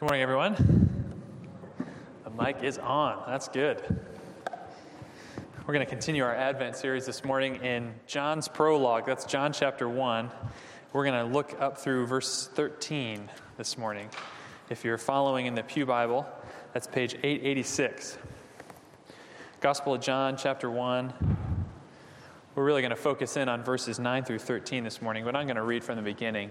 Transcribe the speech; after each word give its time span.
Good 0.00 0.06
morning, 0.06 0.22
everyone. 0.22 1.14
The 2.24 2.30
mic 2.30 2.64
is 2.64 2.78
on. 2.78 3.22
That's 3.28 3.46
good. 3.46 3.80
We're 5.64 5.72
going 5.72 5.86
to 5.86 5.90
continue 5.90 6.24
our 6.24 6.34
Advent 6.34 6.74
series 6.74 7.06
this 7.06 7.24
morning 7.24 7.56
in 7.62 7.94
John's 8.08 8.48
prologue. 8.48 9.06
That's 9.06 9.24
John 9.24 9.52
chapter 9.52 9.88
1. 9.88 10.32
We're 10.92 11.04
going 11.04 11.24
to 11.24 11.32
look 11.32 11.60
up 11.60 11.78
through 11.78 12.08
verse 12.08 12.48
13 12.54 13.30
this 13.56 13.78
morning. 13.78 14.08
If 14.68 14.84
you're 14.84 14.98
following 14.98 15.46
in 15.46 15.54
the 15.54 15.62
Pew 15.62 15.86
Bible, 15.86 16.26
that's 16.72 16.88
page 16.88 17.14
886. 17.14 18.18
Gospel 19.60 19.94
of 19.94 20.00
John, 20.00 20.36
chapter 20.36 20.68
1. 20.68 21.14
We're 22.56 22.64
really 22.64 22.82
going 22.82 22.90
to 22.90 22.96
focus 22.96 23.36
in 23.36 23.48
on 23.48 23.62
verses 23.62 24.00
9 24.00 24.24
through 24.24 24.40
13 24.40 24.82
this 24.82 25.00
morning, 25.00 25.24
but 25.24 25.36
I'm 25.36 25.46
going 25.46 25.54
to 25.54 25.62
read 25.62 25.84
from 25.84 25.94
the 25.94 26.02
beginning 26.02 26.50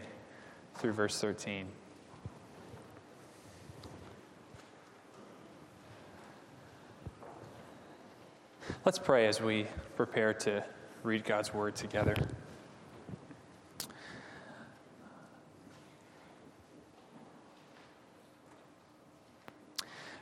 through 0.76 0.94
verse 0.94 1.20
13. 1.20 1.68
Let's 8.86 9.00
pray 9.00 9.28
as 9.28 9.40
we 9.40 9.66
prepare 9.96 10.34
to 10.34 10.62
read 11.04 11.24
God's 11.24 11.54
word 11.54 11.74
together. 11.74 12.16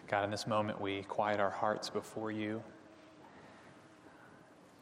God, 0.08 0.26
in 0.26 0.30
this 0.30 0.46
moment, 0.46 0.80
we 0.80 1.02
quiet 1.02 1.40
our 1.40 1.50
hearts 1.50 1.90
before 1.90 2.30
you. 2.30 2.62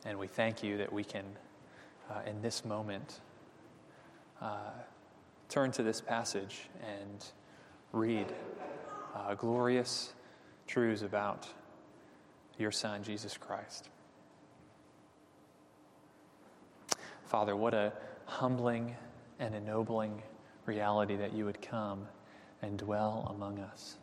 And 0.03 0.19
we 0.19 0.27
thank 0.27 0.61
you 0.61 0.75
that 0.75 0.91
we 0.91 1.05
can, 1.05 1.23
uh, 2.11 2.19
in 2.25 2.41
this 2.41 2.65
moment, 2.65 3.21
uh, 4.41 4.71
turn 5.47 5.71
to 5.71 5.83
this 5.83 6.01
passage 6.01 6.69
and 6.85 7.25
read 7.93 8.27
uh, 9.15 9.35
glorious 9.35 10.11
truths 10.67 11.01
about 11.01 11.47
your 12.59 12.71
Son, 12.71 13.03
Jesus 13.03 13.37
Christ. 13.37 13.89
Father, 17.23 17.55
what 17.55 17.73
a 17.73 17.93
humbling 18.25 18.95
and 19.39 19.55
ennobling 19.55 20.21
reality 20.65 21.15
that 21.15 21.33
you 21.33 21.45
would 21.45 21.61
come 21.61 22.07
and 22.61 22.77
dwell 22.77 23.31
among 23.33 23.59
us, 23.59 23.97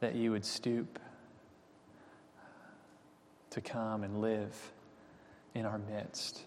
that 0.00 0.14
you 0.14 0.30
would 0.32 0.44
stoop 0.44 0.98
to 3.50 3.60
come 3.60 4.04
and 4.04 4.20
live 4.20 4.72
in 5.54 5.64
our 5.64 5.78
midst, 5.78 6.42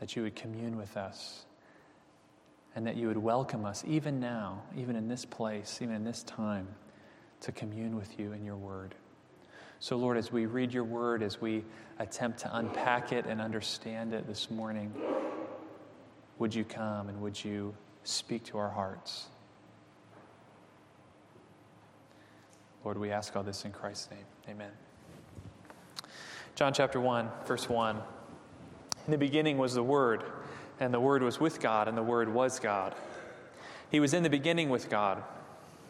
that 0.00 0.14
you 0.14 0.22
would 0.22 0.36
commune 0.36 0.76
with 0.76 0.96
us, 0.96 1.44
and 2.76 2.86
that 2.86 2.96
you 2.96 3.08
would 3.08 3.18
welcome 3.18 3.64
us 3.64 3.82
even 3.86 4.20
now, 4.20 4.62
even 4.76 4.94
in 4.94 5.08
this 5.08 5.24
place, 5.24 5.80
even 5.82 5.94
in 5.96 6.04
this 6.04 6.22
time 6.22 6.68
to 7.40 7.52
commune 7.52 7.96
with 7.96 8.18
you 8.18 8.32
in 8.32 8.44
your 8.44 8.56
word. 8.56 8.94
So, 9.80 9.96
Lord, 9.96 10.16
as 10.16 10.32
we 10.32 10.46
read 10.46 10.72
your 10.72 10.84
word, 10.84 11.22
as 11.22 11.40
we 11.40 11.64
attempt 11.98 12.40
to 12.40 12.56
unpack 12.56 13.12
it 13.12 13.26
and 13.26 13.40
understand 13.40 14.12
it 14.12 14.26
this 14.26 14.50
morning, 14.50 14.92
would 16.38 16.54
you 16.54 16.64
come 16.64 17.08
and 17.08 17.20
would 17.20 17.42
you 17.44 17.74
speak 18.02 18.44
to 18.44 18.58
our 18.58 18.70
hearts? 18.70 19.26
Lord, 22.84 22.98
we 22.98 23.10
ask 23.10 23.36
all 23.36 23.42
this 23.42 23.64
in 23.64 23.72
Christ's 23.72 24.10
name. 24.10 24.24
Amen. 24.48 24.70
John 26.54 26.72
chapter 26.72 27.00
1, 27.00 27.28
verse 27.46 27.68
1. 27.68 27.96
In 29.06 29.12
the 29.12 29.18
beginning 29.18 29.58
was 29.58 29.74
the 29.74 29.82
Word, 29.82 30.24
and 30.80 30.92
the 30.92 31.00
Word 31.00 31.22
was 31.22 31.38
with 31.38 31.60
God, 31.60 31.86
and 31.86 31.96
the 31.96 32.02
Word 32.02 32.28
was 32.32 32.58
God. 32.58 32.94
He 33.90 34.00
was 34.00 34.12
in 34.12 34.22
the 34.22 34.30
beginning 34.30 34.68
with 34.68 34.90
God. 34.90 35.22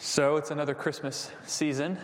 So 0.00 0.36
it's 0.36 0.52
another 0.52 0.74
Christmas 0.74 1.28
season. 1.44 1.98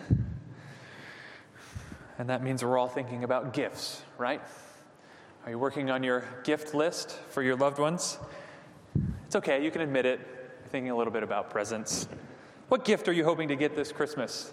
And 2.18 2.28
that 2.28 2.42
means 2.42 2.64
we're 2.64 2.76
all 2.76 2.88
thinking 2.88 3.22
about 3.22 3.52
gifts, 3.52 4.02
right? 4.18 4.42
Are 5.44 5.50
you 5.50 5.58
working 5.60 5.90
on 5.90 6.02
your 6.02 6.24
gift 6.42 6.74
list 6.74 7.12
for 7.30 7.40
your 7.40 7.54
loved 7.54 7.78
ones? 7.78 8.18
It's 9.26 9.36
okay, 9.36 9.64
you 9.64 9.70
can 9.70 9.80
admit 9.80 10.06
it. 10.06 10.18
You're 10.60 10.68
thinking 10.70 10.90
a 10.90 10.96
little 10.96 11.12
bit 11.12 11.22
about 11.22 11.50
presents. 11.50 12.08
What 12.68 12.84
gift 12.84 13.06
are 13.06 13.12
you 13.12 13.24
hoping 13.24 13.48
to 13.48 13.56
get 13.56 13.76
this 13.76 13.92
Christmas? 13.92 14.52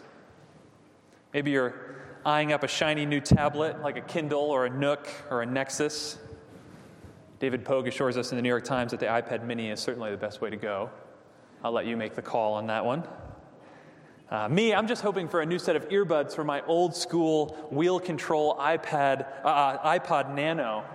Maybe 1.34 1.50
you're 1.50 1.96
eyeing 2.23 2.53
up 2.53 2.62
a 2.62 2.68
shiny 2.68 3.08
new 3.08 3.22
tablet 3.22 3.81
like 3.81 3.97
a 3.97 4.02
Kindle 4.02 4.52
or 4.52 4.68
a 4.68 4.69
Nook 4.69 5.08
or 5.31 5.41
a 5.41 5.47
Nexus. 5.47 6.19
David 7.40 7.66
Pogue 7.66 7.88
assures 7.88 8.18
us 8.18 8.31
in 8.31 8.35
the 8.35 8.44
New 8.44 8.50
York 8.50 8.66
Times 8.66 8.91
that 8.91 9.00
the 9.00 9.08
iPad 9.08 9.44
mini 9.44 9.72
is 9.72 9.79
certainly 9.79 10.12
the 10.12 10.18
best 10.18 10.41
way 10.41 10.52
to 10.52 10.58
go. 10.58 10.91
I'll 11.63 11.72
let 11.72 11.88
you 11.88 11.97
make 11.97 12.13
the 12.13 12.22
call 12.22 12.53
on 12.53 12.68
that 12.68 12.85
one. 12.85 13.03
Uh, 14.31 14.47
me, 14.47 14.73
I'm 14.73 14.87
just 14.87 15.01
hoping 15.01 15.27
for 15.27 15.41
a 15.41 15.45
new 15.45 15.59
set 15.59 15.75
of 15.75 15.89
earbuds 15.89 16.33
for 16.33 16.45
my 16.45 16.61
old 16.61 16.95
school 16.95 17.47
wheel 17.69 17.99
control 17.99 18.55
iPad, 18.55 19.25
uh, 19.43 19.77
iPod 19.79 20.33
Nano. 20.33 20.85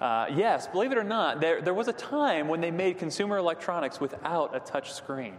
Uh, 0.00 0.26
yes, 0.34 0.66
believe 0.66 0.92
it 0.92 0.98
or 0.98 1.04
not, 1.04 1.38
there, 1.38 1.60
there 1.60 1.74
was 1.74 1.88
a 1.88 1.92
time 1.92 2.48
when 2.48 2.62
they 2.62 2.70
made 2.70 2.96
consumer 2.96 3.36
electronics 3.36 4.00
without 4.00 4.56
a 4.56 4.60
touch 4.60 4.94
screen. 4.94 5.36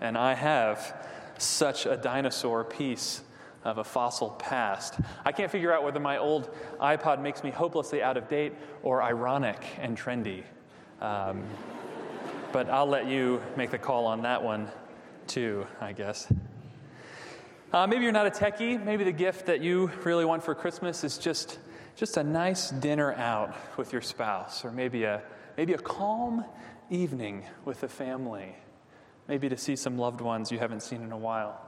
And 0.00 0.18
I 0.18 0.34
have 0.34 1.08
such 1.38 1.86
a 1.86 1.96
dinosaur 1.96 2.64
piece 2.64 3.22
of 3.62 3.78
a 3.78 3.84
fossil 3.84 4.30
past. 4.30 4.98
I 5.24 5.30
can't 5.30 5.52
figure 5.52 5.72
out 5.72 5.84
whether 5.84 6.00
my 6.00 6.18
old 6.18 6.52
iPod 6.80 7.22
makes 7.22 7.44
me 7.44 7.50
hopelessly 7.50 8.02
out 8.02 8.16
of 8.16 8.28
date 8.28 8.54
or 8.82 9.04
ironic 9.04 9.64
and 9.78 9.96
trendy. 9.96 10.42
Um, 11.00 11.44
but 12.50 12.68
I'll 12.68 12.86
let 12.86 13.06
you 13.06 13.40
make 13.56 13.70
the 13.70 13.78
call 13.78 14.06
on 14.06 14.22
that 14.22 14.42
one 14.42 14.68
too, 15.28 15.64
I 15.80 15.92
guess. 15.92 16.26
Uh, 17.70 17.86
maybe 17.86 18.02
you're 18.02 18.12
not 18.12 18.26
a 18.26 18.30
techie. 18.30 18.82
Maybe 18.82 19.04
the 19.04 19.12
gift 19.12 19.44
that 19.46 19.60
you 19.60 19.90
really 20.02 20.24
want 20.24 20.42
for 20.42 20.54
Christmas 20.54 21.04
is 21.04 21.18
just, 21.18 21.58
just 21.96 22.16
a 22.16 22.24
nice 22.24 22.70
dinner 22.70 23.12
out 23.12 23.54
with 23.76 23.92
your 23.92 24.00
spouse, 24.00 24.64
or 24.64 24.72
maybe 24.72 25.04
a, 25.04 25.22
maybe 25.58 25.74
a 25.74 25.78
calm 25.78 26.46
evening 26.88 27.44
with 27.66 27.82
the 27.82 27.88
family, 27.88 28.56
maybe 29.26 29.50
to 29.50 29.56
see 29.58 29.76
some 29.76 29.98
loved 29.98 30.22
ones 30.22 30.50
you 30.50 30.58
haven't 30.58 30.82
seen 30.82 31.02
in 31.02 31.12
a 31.12 31.18
while. 31.18 31.60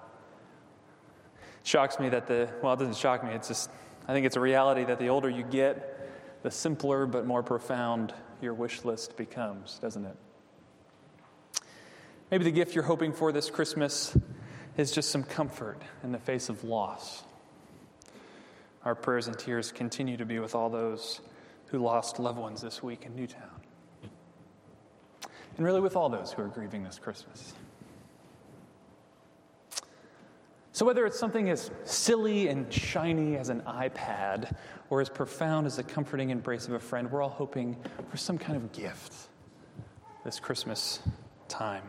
It 1.61 1.67
shocks 1.67 2.01
me 2.01 2.09
that 2.09 2.27
the, 2.27 2.49
well, 2.63 2.73
it 2.73 2.79
doesn't 2.79 2.97
shock 2.97 3.23
me, 3.23 3.33
it's 3.33 3.49
just, 3.49 3.69
I 4.09 4.15
think 4.15 4.25
it's 4.25 4.37
a 4.37 4.41
reality 4.41 4.85
that 4.85 4.99
the 4.99 5.11
older 5.11 5.29
you 5.29 5.43
get, 5.43 6.43
the 6.43 6.51
simpler 6.51 7.05
but 7.05 7.27
more 7.27 7.43
profound 7.43 8.15
your 8.41 8.55
wish 8.55 8.87
list 8.87 9.19
becomes, 9.19 9.79
doesn't 9.83 10.07
it? 10.07 10.17
Maybe 12.31 12.45
the 12.45 12.53
gift 12.53 12.75
you're 12.75 12.85
hoping 12.85 13.13
for 13.13 13.33
this 13.33 13.51
Christmas 13.51 14.17
is 14.77 14.93
just 14.93 15.11
some 15.11 15.23
comfort 15.23 15.81
in 16.03 16.13
the 16.13 16.19
face 16.19 16.49
of 16.49 16.65
loss. 16.65 17.25
Our 18.85 18.95
prayers 18.95 19.27
and 19.27 19.39
tears 19.39 19.73
continue 19.73 20.17
to 20.17 20.25
be 20.25 20.39
with 20.39 20.55
all 20.55 20.71
those 20.71 21.21
who 21.67 21.79
lost 21.79 22.19
loved 22.19 22.39
ones 22.39 22.63
this 22.63 22.83
week 22.83 23.05
in 23.05 23.15
Newtown. 23.15 23.61
And 25.57 25.67
really 25.67 25.81
with 25.81 25.97
all 25.97 26.09
those 26.09 26.33
who 26.33 26.43
are 26.43 26.49
grieving 26.49 26.83
this 26.83 26.99
Christmas. 26.99 27.53
So, 30.73 30.87
whether 30.87 31.05
it's 31.05 31.19
something 31.19 31.51
as 31.51 31.71
silly 31.85 32.49
and 32.49 32.73
shiny 32.73 33.37
as 33.37 33.51
an 33.51 33.61
iPad 33.63 34.57
or 34.89 35.03
as 35.03 35.11
profound 35.11 35.67
as 35.67 35.77
the 35.77 35.83
comforting 35.83 36.31
embrace 36.31 36.69
of 36.69 36.73
a 36.73 36.81
friend, 36.81 37.11
we're 37.11 37.21
all 37.21 37.29
hoping 37.29 37.77
for 38.09 38.17
some 38.17 38.39
kind 38.39 38.57
of 38.57 38.73
gift 38.73 39.13
this 40.25 40.41
Christmas 40.41 41.01
time. 41.49 41.83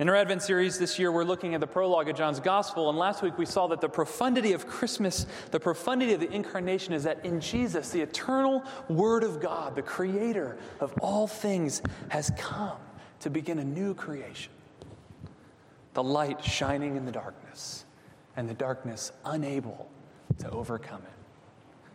In 0.00 0.08
our 0.08 0.16
Advent 0.16 0.40
series 0.40 0.78
this 0.78 0.98
year, 0.98 1.12
we're 1.12 1.24
looking 1.24 1.52
at 1.52 1.60
the 1.60 1.66
prologue 1.66 2.08
of 2.08 2.16
John's 2.16 2.40
Gospel, 2.40 2.88
and 2.88 2.98
last 2.98 3.22
week 3.22 3.36
we 3.36 3.44
saw 3.44 3.66
that 3.66 3.82
the 3.82 3.88
profundity 3.88 4.54
of 4.54 4.66
Christmas, 4.66 5.26
the 5.50 5.60
profundity 5.60 6.14
of 6.14 6.20
the 6.20 6.32
incarnation, 6.32 6.94
is 6.94 7.02
that 7.02 7.22
in 7.22 7.38
Jesus, 7.38 7.90
the 7.90 8.00
eternal 8.00 8.64
Word 8.88 9.24
of 9.24 9.42
God, 9.42 9.76
the 9.76 9.82
Creator 9.82 10.56
of 10.80 10.94
all 11.02 11.26
things, 11.26 11.82
has 12.08 12.32
come 12.38 12.78
to 13.18 13.28
begin 13.28 13.58
a 13.58 13.64
new 13.64 13.92
creation. 13.92 14.50
The 15.92 16.02
light 16.02 16.42
shining 16.42 16.96
in 16.96 17.04
the 17.04 17.12
darkness, 17.12 17.84
and 18.38 18.48
the 18.48 18.54
darkness 18.54 19.12
unable 19.26 19.90
to 20.38 20.48
overcome 20.48 21.02
it. 21.02 21.92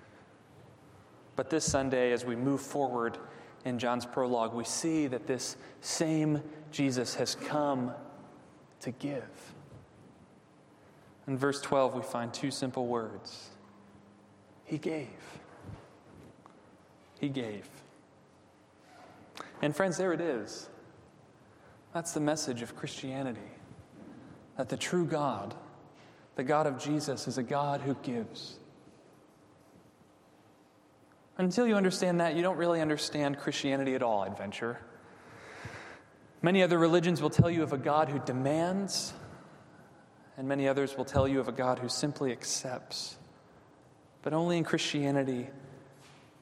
But 1.36 1.50
this 1.50 1.66
Sunday, 1.66 2.12
as 2.12 2.24
we 2.24 2.36
move 2.36 2.62
forward 2.62 3.18
in 3.66 3.80
John's 3.80 4.06
prologue, 4.06 4.54
we 4.54 4.64
see 4.64 5.08
that 5.08 5.26
this 5.26 5.58
same 5.82 6.44
Jesus 6.76 7.16
has 7.16 7.36
come 7.36 7.94
to 8.82 8.92
give. 8.92 9.24
In 11.26 11.38
verse 11.38 11.62
12, 11.62 11.96
we 11.96 12.02
find 12.02 12.34
two 12.34 12.52
simple 12.52 12.86
words 12.86 13.50
He 14.66 14.78
gave. 14.78 15.08
He 17.18 17.30
gave. 17.30 17.66
And, 19.62 19.74
friends, 19.74 19.96
there 19.96 20.12
it 20.12 20.20
is. 20.20 20.70
That's 21.94 22.12
the 22.12 22.20
message 22.20 22.62
of 22.62 22.76
Christianity 22.76 23.40
that 24.58 24.68
the 24.68 24.76
true 24.76 25.06
God, 25.06 25.56
the 26.36 26.44
God 26.44 26.68
of 26.68 26.78
Jesus, 26.78 27.26
is 27.26 27.38
a 27.38 27.44
God 27.44 27.80
who 27.80 27.96
gives. 28.04 28.60
Until 31.38 31.68
you 31.68 31.76
understand 31.76 32.20
that, 32.20 32.36
you 32.36 32.42
don't 32.42 32.58
really 32.58 32.82
understand 32.82 33.38
Christianity 33.38 33.96
at 33.96 34.04
all, 34.04 34.24
adventure. 34.24 34.80
Many 36.46 36.62
other 36.62 36.78
religions 36.78 37.24
will 37.24 37.32
tell 37.32 37.50
you 37.50 37.64
of 37.64 37.74
a 37.74 37.78
God 37.78 38.08
who 38.08 38.20
demands, 38.20 39.14
and 40.38 40.48
many 40.48 40.68
others 40.68 40.96
will 40.96 41.04
tell 41.04 41.28
you 41.28 41.40
of 41.40 41.48
a 41.48 41.52
God 41.52 41.80
who 41.80 41.90
simply 41.90 42.32
accepts. 42.32 43.18
But 44.22 44.34
only 44.34 44.60
in 44.60 44.64
Christianity 44.64 45.50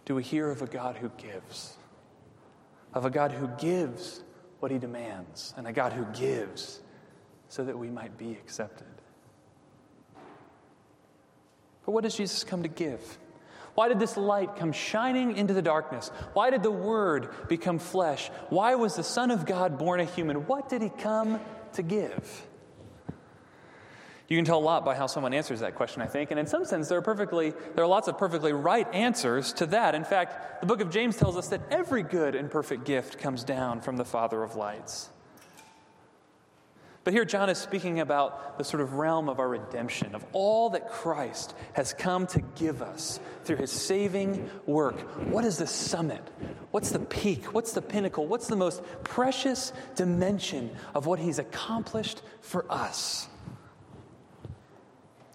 do 0.04 0.14
we 0.14 0.22
hear 0.22 0.52
of 0.52 0.62
a 0.62 0.68
God 0.68 0.98
who 0.98 1.10
gives, 1.16 1.78
of 2.94 3.06
a 3.06 3.10
God 3.10 3.32
who 3.32 3.48
gives 3.58 4.22
what 4.60 4.74
he 4.74 4.78
demands, 4.78 5.54
and 5.56 5.66
a 5.68 5.72
God 5.72 5.94
who 5.94 6.04
gives 6.08 6.82
so 7.48 7.64
that 7.64 7.80
we 7.80 7.90
might 7.90 8.18
be 8.18 8.32
accepted. 8.32 8.88
But 11.86 11.94
what 11.94 12.04
does 12.04 12.18
Jesus 12.18 12.44
come 12.44 12.64
to 12.64 12.68
give? 12.68 13.20
Why 13.76 13.88
did 13.88 14.00
this 14.00 14.18
light 14.18 14.56
come 14.56 14.72
shining 14.72 15.36
into 15.36 15.54
the 15.54 15.62
darkness? 15.62 16.10
Why 16.34 16.50
did 16.50 16.64
the 16.64 16.72
Word 16.72 17.30
become 17.48 17.80
flesh? 17.80 18.30
Why 18.50 18.76
was 18.76 18.96
the 18.96 19.04
Son 19.04 19.32
of 19.32 19.46
God 19.46 19.78
born 19.78 20.00
a 20.00 20.06
human? 20.06 20.46
What 20.46 20.70
did 20.70 20.82
He 20.82 20.90
come 20.90 21.40
to 21.74 21.82
give? 21.82 22.48
You 24.28 24.38
can 24.38 24.46
tell 24.46 24.58
a 24.58 24.60
lot 24.60 24.86
by 24.86 24.96
how 24.96 25.08
someone 25.08 25.34
answers 25.34 25.60
that 25.60 25.76
question, 25.76 26.02
I 26.02 26.08
think. 26.08 26.32
And 26.32 26.40
in 26.40 26.48
some 26.48 26.66
sense, 26.66 26.88
there 26.88 26.98
are 26.98 27.04
perfectly 27.04 27.52
there 27.76 27.84
are 27.84 27.88
lots 27.88 28.08
of 28.08 28.18
perfectly 28.18 28.54
right 28.54 28.92
answers 28.94 29.54
to 29.54 29.66
that. 29.68 29.96
In 29.96 30.04
fact, 30.04 30.62
the 30.62 30.68
book 30.68 30.82
of 30.82 30.90
James 30.90 31.18
tells 31.18 31.38
us 31.38 31.50
that 31.50 31.62
every 31.70 32.04
good 32.04 32.34
and 32.34 32.50
perfect 32.50 32.86
gift 32.86 33.20
comes 33.20 33.44
down 33.44 33.82
from 33.82 33.98
the 33.98 34.06
Father 34.06 34.42
of 34.42 34.56
lights. 34.56 35.10
But 37.04 37.14
here, 37.14 37.26
John 37.26 37.50
is 37.50 37.58
speaking 37.58 38.00
about 38.00 38.58
the 38.58 38.64
sort 38.64 38.80
of 38.80 38.94
realm 38.94 39.28
of 39.28 39.40
our 39.40 39.50
redemption, 39.50 40.16
of 40.16 40.26
all 40.32 40.70
that 40.70 40.90
Christ 40.90 41.54
has 41.74 41.94
come 41.94 42.28
to 42.28 42.40
give 42.56 42.82
us 42.82 43.20
through 43.44 43.58
his 43.58 43.72
saving 43.72 44.50
work. 44.66 45.02
What 45.30 45.44
is 45.44 45.58
the 45.58 45.68
summit? 45.68 46.22
What's 46.72 46.92
the 46.92 47.00
peak? 47.00 47.54
What's 47.54 47.74
the 47.74 47.82
pinnacle? 47.82 48.26
What's 48.26 48.48
the 48.48 48.56
most 48.56 48.82
precious 49.04 49.74
dimension 49.96 50.74
of 50.96 51.06
what 51.06 51.20
he's 51.20 51.40
accomplished 51.40 52.22
for 52.40 52.66
us? 52.72 53.28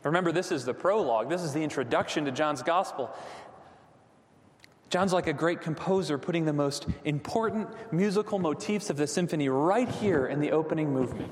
Remember, 0.05 0.33
this 0.33 0.51
is 0.51 0.65
the 0.65 0.73
prologue, 0.73 1.29
this 1.29 1.43
is 1.43 1.53
the 1.53 1.63
introduction 1.63 2.25
to 2.25 2.33
John's 2.33 2.63
gospel. 2.63 3.15
John's 4.89 5.13
like 5.13 5.27
a 5.27 5.35
great 5.35 5.61
composer 5.61 6.17
putting 6.17 6.47
the 6.47 6.53
most 6.55 6.87
important 7.05 7.69
musical 7.93 8.39
motifs 8.39 8.89
of 8.89 8.97
the 8.97 9.07
symphony 9.07 9.51
right 9.51 9.89
here 9.89 10.27
in 10.27 10.41
the 10.41 10.53
opening 10.53 10.95
movement. 10.95 11.31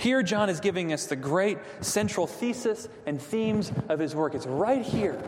Here, 0.00 0.22
John 0.22 0.48
is 0.48 0.60
giving 0.60 0.94
us 0.94 1.04
the 1.04 1.14
great 1.14 1.58
central 1.82 2.26
thesis 2.26 2.88
and 3.04 3.20
themes 3.20 3.70
of 3.90 3.98
his 3.98 4.14
work. 4.14 4.34
It's 4.34 4.46
right 4.46 4.80
here. 4.80 5.22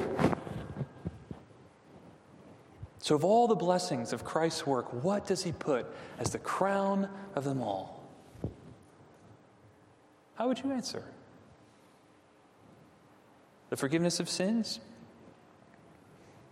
So, 2.97 3.15
of 3.15 3.23
all 3.23 3.47
the 3.49 3.55
blessings 3.55 4.15
of 4.15 4.25
Christ's 4.25 4.67
work, 4.67 5.05
what 5.05 5.27
does 5.27 5.45
he 5.45 5.53
put 5.53 5.85
as 6.19 6.31
the 6.31 6.39
crown 6.39 7.11
of 7.35 7.45
them 7.45 7.61
all? 7.61 8.03
How 10.37 10.49
would 10.49 10.59
you 10.65 10.73
answer? 10.73 11.05
The 13.69 13.77
forgiveness 13.77 14.21
of 14.21 14.29
sins? 14.31 14.81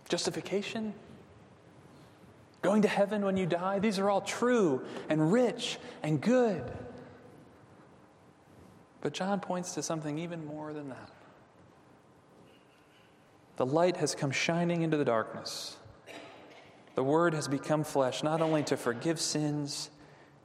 Justification? 0.09 0.93
Going 2.61 2.83
to 2.83 2.87
heaven 2.87 3.25
when 3.25 3.35
you 3.35 3.47
die? 3.47 3.79
These 3.79 3.97
are 3.97 4.11
all 4.11 4.21
true 4.21 4.85
and 5.09 5.33
rich 5.33 5.79
and 6.03 6.21
good. 6.21 6.71
But 9.01 9.13
John 9.13 9.39
points 9.39 9.73
to 9.73 9.83
something 9.83 10.17
even 10.19 10.45
more 10.45 10.73
than 10.73 10.89
that. 10.89 11.09
The 13.57 13.65
light 13.65 13.97
has 13.97 14.15
come 14.15 14.31
shining 14.31 14.81
into 14.83 14.97
the 14.97 15.05
darkness. 15.05 15.77
The 16.95 17.03
Word 17.03 17.33
has 17.33 17.47
become 17.47 17.83
flesh, 17.83 18.23
not 18.23 18.41
only 18.41 18.63
to 18.63 18.77
forgive 18.77 19.19
sins 19.19 19.89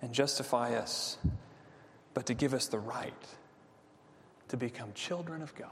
and 0.03 0.13
justify 0.13 0.75
us, 0.75 1.19
but 2.15 2.27
to 2.27 2.35
give 2.35 2.55
us 2.55 2.67
the 2.67 2.79
right 2.79 3.13
to 4.49 4.57
become 4.57 4.93
children 4.95 5.43
of 5.43 5.55
God. 5.55 5.69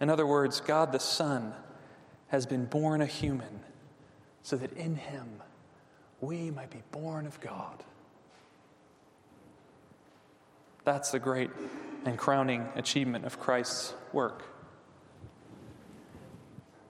In 0.00 0.10
other 0.10 0.26
words, 0.26 0.60
God 0.60 0.92
the 0.92 0.98
Son 0.98 1.52
has 2.28 2.46
been 2.46 2.64
born 2.64 3.00
a 3.00 3.06
human 3.06 3.60
so 4.42 4.56
that 4.56 4.72
in 4.72 4.96
him 4.96 5.42
we 6.20 6.50
might 6.50 6.70
be 6.70 6.82
born 6.90 7.26
of 7.26 7.40
God. 7.40 7.84
That's 10.90 11.12
the 11.12 11.20
great 11.20 11.52
and 12.04 12.18
crowning 12.18 12.68
achievement 12.74 13.24
of 13.24 13.38
Christ's 13.38 13.94
work. 14.12 14.42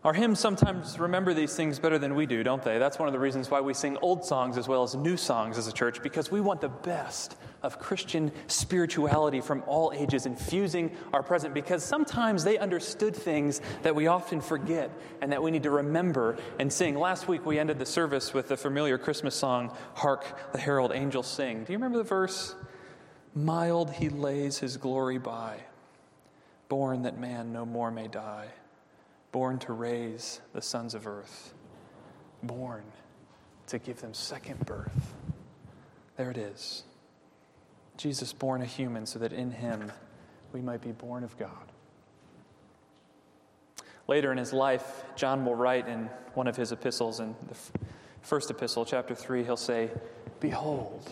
Our 0.02 0.14
hymns 0.14 0.40
sometimes 0.40 0.98
remember 0.98 1.34
these 1.34 1.54
things 1.54 1.78
better 1.78 1.98
than 1.98 2.14
we 2.14 2.24
do, 2.24 2.42
don't 2.42 2.62
they? 2.62 2.78
That's 2.78 2.98
one 2.98 3.08
of 3.08 3.12
the 3.12 3.18
reasons 3.18 3.50
why 3.50 3.60
we 3.60 3.74
sing 3.74 3.98
old 4.00 4.24
songs 4.24 4.56
as 4.56 4.66
well 4.66 4.82
as 4.84 4.94
new 4.94 5.18
songs 5.18 5.58
as 5.58 5.66
a 5.66 5.72
church, 5.72 6.02
because 6.02 6.30
we 6.30 6.40
want 6.40 6.62
the 6.62 6.70
best 6.70 7.36
of 7.62 7.78
Christian 7.78 8.32
spirituality 8.46 9.42
from 9.42 9.62
all 9.66 9.92
ages 9.94 10.24
infusing 10.24 10.96
our 11.12 11.22
present, 11.22 11.52
because 11.52 11.84
sometimes 11.84 12.42
they 12.42 12.56
understood 12.56 13.14
things 13.14 13.60
that 13.82 13.94
we 13.94 14.06
often 14.06 14.40
forget 14.40 14.90
and 15.20 15.30
that 15.30 15.42
we 15.42 15.50
need 15.50 15.64
to 15.64 15.70
remember 15.70 16.38
and 16.58 16.72
sing. 16.72 16.94
Last 16.94 17.28
week 17.28 17.44
we 17.44 17.58
ended 17.58 17.78
the 17.78 17.84
service 17.84 18.32
with 18.32 18.48
the 18.48 18.56
familiar 18.56 18.96
Christmas 18.96 19.34
song, 19.34 19.76
Hark 19.92 20.52
the 20.52 20.58
Herald 20.58 20.90
Angels 20.94 21.26
Sing. 21.26 21.64
Do 21.64 21.72
you 21.74 21.76
remember 21.76 21.98
the 21.98 22.04
verse? 22.04 22.54
Mild 23.34 23.92
he 23.92 24.08
lays 24.08 24.58
his 24.58 24.76
glory 24.76 25.18
by, 25.18 25.58
born 26.68 27.02
that 27.02 27.18
man 27.18 27.52
no 27.52 27.64
more 27.64 27.90
may 27.90 28.08
die, 28.08 28.48
born 29.30 29.58
to 29.60 29.72
raise 29.72 30.40
the 30.52 30.62
sons 30.62 30.94
of 30.94 31.06
earth, 31.06 31.54
born 32.42 32.82
to 33.68 33.78
give 33.78 34.00
them 34.00 34.14
second 34.14 34.66
birth. 34.66 35.14
There 36.16 36.30
it 36.30 36.38
is. 36.38 36.82
Jesus 37.96 38.32
born 38.32 38.62
a 38.62 38.66
human 38.66 39.06
so 39.06 39.18
that 39.20 39.32
in 39.32 39.50
him 39.52 39.92
we 40.52 40.60
might 40.60 40.80
be 40.80 40.92
born 40.92 41.22
of 41.22 41.38
God. 41.38 41.50
Later 44.08 44.32
in 44.32 44.38
his 44.38 44.52
life, 44.52 45.04
John 45.14 45.44
will 45.44 45.54
write 45.54 45.86
in 45.86 46.10
one 46.34 46.48
of 46.48 46.56
his 46.56 46.72
epistles, 46.72 47.20
in 47.20 47.36
the 47.48 47.54
first 48.22 48.50
epistle, 48.50 48.84
chapter 48.84 49.14
3, 49.14 49.44
he'll 49.44 49.56
say, 49.56 49.90
Behold, 50.40 51.08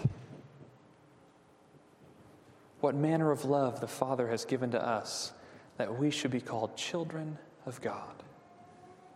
what 2.81 2.95
manner 2.95 3.31
of 3.31 3.45
love 3.45 3.81
the 3.81 3.89
Father 3.89 4.29
has 4.29 4.45
given 4.45 4.71
to 4.71 4.85
us 4.85 5.33
that 5.79 5.99
we 5.99 6.11
should 6.11 6.31
be 6.31 6.41
called 6.41 6.77
children 6.77 7.39
of 7.67 7.81
God. 7.81 8.23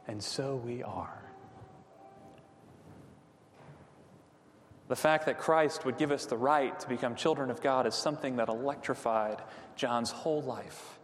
And 0.07 0.23
so 0.23 0.57
we 0.57 0.83
are. 0.83 1.23
The 4.88 4.97
fact 4.97 5.26
that 5.26 5.38
Christ 5.38 5.85
would 5.85 5.97
give 5.97 6.11
us 6.11 6.26
the 6.26 6.37
right 6.37 6.78
to 6.81 6.88
become 6.88 7.14
children 7.14 7.50
of 7.50 7.62
God 7.62 7.87
is 7.87 7.95
something 7.95 8.37
that 8.37 8.49
electrified 8.49 9.40
John's 9.75 10.11
whole 10.11 10.42
life, 10.42 10.99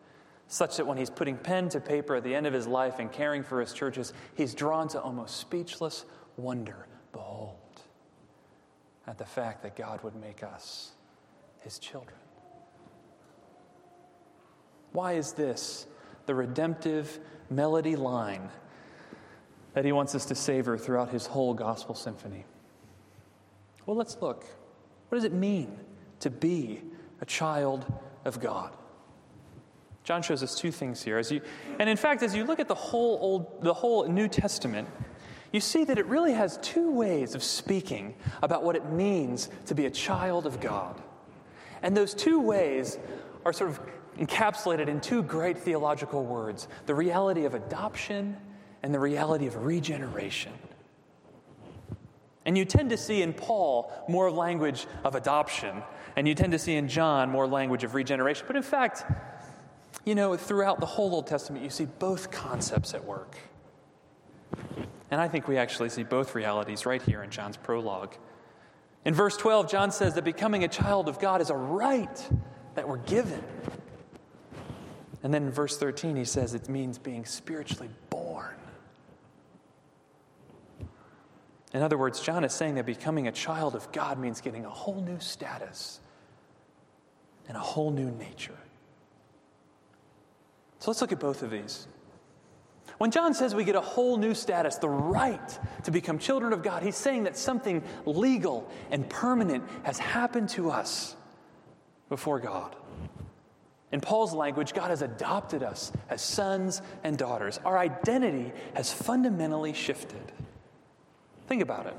such 0.47 0.77
that 0.77 0.87
when 0.87 0.99
he's 0.99 1.11
putting 1.11 1.37
pen 1.37 1.69
to 1.71 1.81
paper 1.81 2.17
at 2.17 2.25
the 2.25 2.35
end 2.35 2.47
of 2.47 2.53
his 2.53 2.67
life 2.67 2.99
and 2.99 3.11
caring 3.11 3.43
for 3.43 3.61
his 3.61 3.73
churches, 3.73 4.13
he's 4.35 4.55
drawn 4.55 4.89
to 4.89 5.01
almost 5.01 5.39
speechless 5.39 6.05
wonder. 6.37 6.87
Behold, 7.13 7.57
at 9.07 9.17
the 9.17 9.25
fact 9.25 9.63
that 9.63 9.75
God 9.75 10.03
would 10.03 10.17
make 10.17 10.43
us 10.43 10.91
his 11.61 11.79
children. 11.79 12.19
Why 14.93 15.13
is 15.13 15.33
this 15.33 15.87
the 16.27 16.35
redemptive 16.35 17.19
melody 17.51 17.97
line 17.97 18.51
that 19.75 19.85
he 19.85 19.93
wants 19.93 20.15
us 20.15 20.25
to 20.27 20.35
savor 20.35 20.77
throughout 20.77 21.11
his 21.11 21.27
whole 21.27 21.55
gospel 21.55 21.95
symphony? 21.95 22.45
Well, 23.87 23.97
let's 23.97 24.19
look. 24.21 24.45
What 25.09 25.17
does 25.17 25.25
it 25.25 25.33
mean 25.33 25.79
to 26.21 26.31
be 26.31 26.83
a 27.21 27.25
child 27.25 27.91
of 28.25 28.41
God? 28.41 28.73
John 30.05 30.23
shows 30.23 30.43
us 30.43 30.55
two 30.55 30.71
things 30.71 31.03
here. 31.03 31.19
As 31.19 31.31
you, 31.31 31.43
and 31.79 31.89
in 31.89 31.97
fact, 31.97 32.23
as 32.23 32.35
you 32.35 32.45
look 32.45 32.61
at 32.61 32.69
the 32.69 32.75
whole, 32.75 33.19
Old, 33.21 33.63
the 33.63 33.75
whole 33.75 34.07
New 34.09 34.29
Testament, 34.29 34.89
you 35.53 35.61
see 35.61 35.85
that 35.85 35.99
it 35.99 36.07
really 36.07 36.33
has 36.33 36.59
two 36.59 36.91
ways 36.91 37.35
of 37.35 37.43
speaking 37.43 38.15
about 38.43 38.63
what 38.63 38.77
it 38.77 38.91
means 38.91 39.49
to 39.67 39.75
be 39.75 39.87
a 39.87 39.91
child 39.91 40.47
of 40.47 40.61
God. 40.61 41.01
And 41.83 41.97
those 41.97 42.15
two 42.15 42.41
ways 42.41 42.99
are 43.45 43.53
sort 43.53 43.71
of 43.71 43.81
encapsulated 44.19 44.89
in 44.89 45.01
two 45.01 45.23
great 45.23 45.59
theological 45.59 46.25
words 46.25 46.69
the 46.87 46.95
reality 46.95 47.45
of 47.45 47.55
adoption 47.55 48.37
and 48.83 48.93
the 48.93 48.99
reality 48.99 49.47
of 49.47 49.65
regeneration. 49.65 50.53
And 52.45 52.57
you 52.57 52.65
tend 52.65 52.91
to 52.91 52.97
see 52.97 53.21
in 53.21 53.35
Paul 53.35 53.93
more 54.09 54.31
language 54.31 54.87
of 55.05 55.15
adoption, 55.15 55.83
and 56.17 56.27
you 56.27 56.35
tend 56.35 56.53
to 56.53 56.59
see 56.59 56.77
in 56.77 56.89
John 56.89 57.31
more 57.31 57.47
language 57.47 57.85
of 57.85 57.95
regeneration. 57.95 58.45
But 58.47 58.57
in 58.57 58.63
fact, 58.63 59.05
you 60.05 60.15
know, 60.15 60.37
throughout 60.37 60.81
the 60.81 60.87
whole 60.87 61.15
Old 61.15 61.27
Testament, 61.27 61.63
you 61.63 61.71
see 61.71 61.85
both 61.85 62.31
concepts 62.31 62.95
at 62.95 63.05
work. 63.05 63.37
And 65.11 65.21
I 65.21 65.29
think 65.29 65.49
we 65.49 65.59
actually 65.59 65.91
see 65.91 66.03
both 66.03 66.35
realities 66.35 66.87
right 66.87 67.03
here 67.03 67.23
in 67.23 67.31
John's 67.31 67.57
prologue. 67.57 68.15
In 69.05 69.15
verse 69.15 69.37
12, 69.37 69.71
John 69.71 69.91
says 69.91 70.15
that 70.15 70.25
becoming 70.25 70.65
a 70.65 70.69
child 70.69 71.09
of 71.09 71.19
God 71.19 71.41
is 71.41 71.51
a 71.51 71.57
right 71.57 72.29
that 72.75 72.89
we're 72.89 72.99
given. 72.99 73.43
And 75.23 75.35
then 75.35 75.45
in 75.45 75.51
verse 75.51 75.77
13, 75.77 76.17
he 76.17 76.25
says 76.25 76.55
it 76.55 76.69
means 76.69 76.99
being 76.99 77.25
spiritually 77.25 77.91
born. 78.11 78.55
In 81.75 81.83
other 81.83 81.99
words, 81.99 82.21
John 82.21 82.45
is 82.45 82.53
saying 82.53 82.77
that 82.77 82.87
becoming 82.87 83.29
a 83.29 83.33
child 83.33 83.75
of 83.75 83.91
God 83.93 84.19
means 84.19 84.41
getting 84.41 84.65
a 84.65 84.71
whole 84.71 85.03
new 85.03 85.21
status 85.21 86.01
and 87.47 87.57
a 87.57 87.61
whole 87.61 87.91
new 87.91 88.11
nature. 88.11 88.57
So 90.79 90.91
let's 90.91 91.01
look 91.01 91.13
at 91.13 91.21
both 91.21 91.43
of 91.43 91.51
these. 91.51 91.89
When 92.99 93.11
John 93.11 93.35
says 93.35 93.55
we 93.55 93.65
get 93.65 93.77
a 93.77 93.81
whole 93.81 94.17
new 94.17 94.35
status, 94.35 94.77
the 94.77 94.89
right 94.89 95.59
to 95.85 95.91
become 95.91 96.19
children 96.19 96.53
of 96.53 96.63
God, 96.63 96.83
he's 96.83 96.97
saying 96.97 97.25
that 97.25 97.37
something 97.37 97.83
legal 98.07 98.71
and 98.91 99.09
permanent 99.09 99.65
has 99.83 99.99
happened 99.99 100.49
to 100.51 100.71
us 100.71 101.17
before 102.09 102.41
God. 102.41 102.75
In 103.91 104.01
Paul's 104.01 104.35
language, 104.35 104.75
God 104.75 104.91
has 104.91 105.01
adopted 105.01 105.63
us 105.63 105.93
as 106.11 106.21
sons 106.21 106.83
and 107.05 107.17
daughters. 107.17 107.59
Our 107.65 107.79
identity 107.79 108.53
has 108.75 108.93
fundamentally 108.93 109.73
shifted. 109.73 110.33
Think 111.47 111.63
about 111.63 111.87
it. 111.87 111.97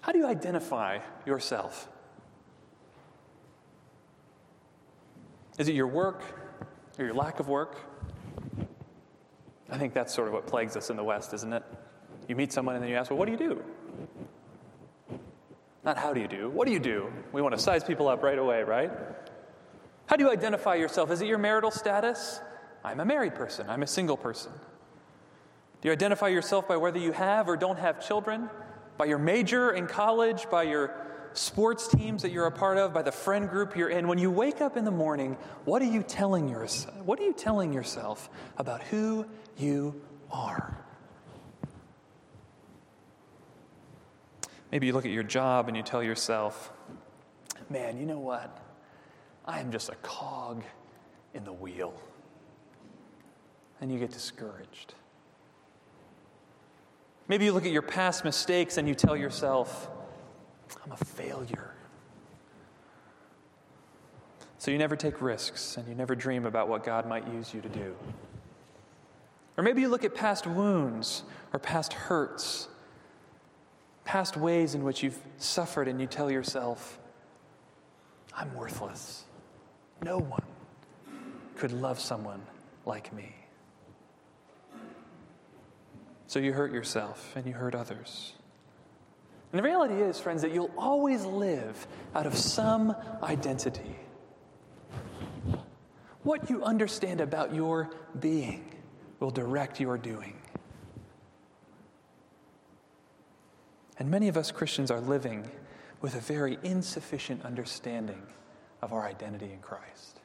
How 0.00 0.10
do 0.10 0.18
you 0.18 0.26
identify 0.26 0.98
yourself? 1.24 1.88
Is 5.58 5.68
it 5.68 5.74
your 5.76 5.86
work 5.86 6.22
or 6.98 7.04
your 7.04 7.14
lack 7.14 7.38
of 7.38 7.46
work? 7.46 7.78
I 9.70 9.78
think 9.78 9.94
that's 9.94 10.12
sort 10.12 10.26
of 10.26 10.34
what 10.34 10.46
plagues 10.48 10.76
us 10.76 10.90
in 10.90 10.96
the 10.96 11.04
West, 11.04 11.32
isn't 11.34 11.52
it? 11.52 11.62
You 12.26 12.34
meet 12.34 12.52
someone 12.52 12.74
and 12.74 12.82
then 12.82 12.90
you 12.90 12.96
ask, 12.96 13.10
well, 13.10 13.18
what 13.18 13.26
do 13.26 13.32
you 13.32 13.38
do? 13.38 13.62
Not 15.84 15.98
how 15.98 16.12
do 16.12 16.20
you 16.20 16.28
do, 16.28 16.50
what 16.50 16.66
do 16.66 16.72
you 16.72 16.80
do? 16.80 17.12
We 17.32 17.42
want 17.42 17.54
to 17.56 17.60
size 17.60 17.84
people 17.84 18.08
up 18.08 18.22
right 18.22 18.38
away, 18.38 18.62
right? 18.62 18.90
How 20.12 20.16
do 20.16 20.24
you 20.24 20.30
identify 20.30 20.74
yourself? 20.74 21.10
Is 21.10 21.22
it 21.22 21.26
your 21.26 21.38
marital 21.38 21.70
status? 21.70 22.38
I'm 22.84 23.00
a 23.00 23.04
married 23.06 23.34
person, 23.34 23.70
I'm 23.70 23.82
a 23.82 23.86
single 23.86 24.18
person. 24.18 24.52
Do 25.80 25.88
you 25.88 25.92
identify 25.92 26.28
yourself 26.28 26.68
by 26.68 26.76
whether 26.76 26.98
you 26.98 27.12
have 27.12 27.48
or 27.48 27.56
don't 27.56 27.78
have 27.78 28.06
children? 28.06 28.50
By 28.98 29.06
your 29.06 29.16
major 29.16 29.70
in 29.70 29.86
college? 29.86 30.50
By 30.50 30.64
your 30.64 30.94
sports 31.32 31.88
teams 31.88 32.20
that 32.20 32.30
you're 32.30 32.44
a 32.44 32.52
part 32.52 32.76
of? 32.76 32.92
By 32.92 33.00
the 33.00 33.10
friend 33.10 33.48
group 33.48 33.74
you're 33.74 33.88
in? 33.88 34.06
When 34.06 34.18
you 34.18 34.30
wake 34.30 34.60
up 34.60 34.76
in 34.76 34.84
the 34.84 34.90
morning, 34.90 35.38
what 35.64 35.80
are 35.80 35.86
you 35.86 36.02
telling 36.02 36.46
yourself? 36.46 36.94
What 37.06 37.18
are 37.18 37.24
you 37.24 37.32
telling 37.32 37.72
yourself 37.72 38.28
about 38.58 38.82
who 38.82 39.24
you 39.56 39.98
are. 40.30 40.76
Maybe 44.70 44.88
you 44.88 44.92
look 44.92 45.06
at 45.06 45.10
your 45.10 45.22
job 45.22 45.68
and 45.68 45.76
you 45.76 45.82
tell 45.82 46.02
yourself, 46.02 46.70
man, 47.70 47.96
you 47.96 48.04
know 48.04 48.18
what? 48.18 48.61
I 49.44 49.60
am 49.60 49.72
just 49.72 49.88
a 49.88 49.94
cog 49.96 50.62
in 51.34 51.44
the 51.44 51.52
wheel. 51.52 51.94
And 53.80 53.92
you 53.92 53.98
get 53.98 54.12
discouraged. 54.12 54.94
Maybe 57.28 57.44
you 57.44 57.52
look 57.52 57.66
at 57.66 57.72
your 57.72 57.82
past 57.82 58.24
mistakes 58.24 58.76
and 58.76 58.86
you 58.86 58.94
tell 58.94 59.16
yourself, 59.16 59.88
I'm 60.84 60.92
a 60.92 60.96
failure. 60.96 61.74
So 64.58 64.70
you 64.70 64.78
never 64.78 64.94
take 64.94 65.20
risks 65.20 65.76
and 65.76 65.88
you 65.88 65.94
never 65.94 66.14
dream 66.14 66.46
about 66.46 66.68
what 66.68 66.84
God 66.84 67.08
might 67.08 67.26
use 67.32 67.52
you 67.52 67.60
to 67.62 67.68
do. 67.68 67.96
Or 69.56 69.64
maybe 69.64 69.80
you 69.80 69.88
look 69.88 70.04
at 70.04 70.14
past 70.14 70.46
wounds 70.46 71.24
or 71.52 71.58
past 71.58 71.92
hurts, 71.92 72.68
past 74.04 74.36
ways 74.36 74.74
in 74.74 74.84
which 74.84 75.02
you've 75.02 75.18
suffered, 75.36 75.88
and 75.88 76.00
you 76.00 76.06
tell 76.06 76.30
yourself, 76.30 76.98
I'm 78.36 78.54
worthless. 78.54 79.24
No 80.02 80.18
one 80.18 80.42
could 81.56 81.72
love 81.72 82.00
someone 82.00 82.42
like 82.84 83.12
me. 83.12 83.34
So 86.26 86.38
you 86.38 86.52
hurt 86.52 86.72
yourself 86.72 87.34
and 87.36 87.46
you 87.46 87.52
hurt 87.52 87.74
others. 87.74 88.32
And 89.52 89.58
the 89.58 89.62
reality 89.62 89.94
is, 89.94 90.18
friends, 90.18 90.42
that 90.42 90.52
you'll 90.52 90.72
always 90.78 91.24
live 91.24 91.86
out 92.14 92.26
of 92.26 92.34
some 92.34 92.96
identity. 93.22 93.96
What 96.22 96.48
you 96.48 96.62
understand 96.62 97.20
about 97.20 97.54
your 97.54 97.90
being 98.18 98.74
will 99.20 99.30
direct 99.30 99.78
your 99.78 99.98
doing. 99.98 100.36
And 103.98 104.10
many 104.10 104.28
of 104.28 104.36
us 104.36 104.50
Christians 104.50 104.90
are 104.90 105.00
living 105.00 105.50
with 106.00 106.14
a 106.14 106.20
very 106.20 106.58
insufficient 106.62 107.44
understanding 107.44 108.22
of 108.82 108.92
our 108.92 109.06
identity 109.06 109.52
in 109.52 109.60
Christ. 109.60 110.20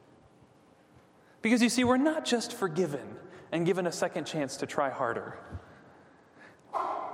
Because 1.41 1.61
you 1.61 1.69
see, 1.69 1.83
we're 1.83 1.97
not 1.97 2.25
just 2.25 2.53
forgiven 2.53 3.15
and 3.51 3.65
given 3.65 3.87
a 3.87 3.91
second 3.91 4.25
chance 4.25 4.57
to 4.57 4.65
try 4.65 4.89
harder. 4.89 5.37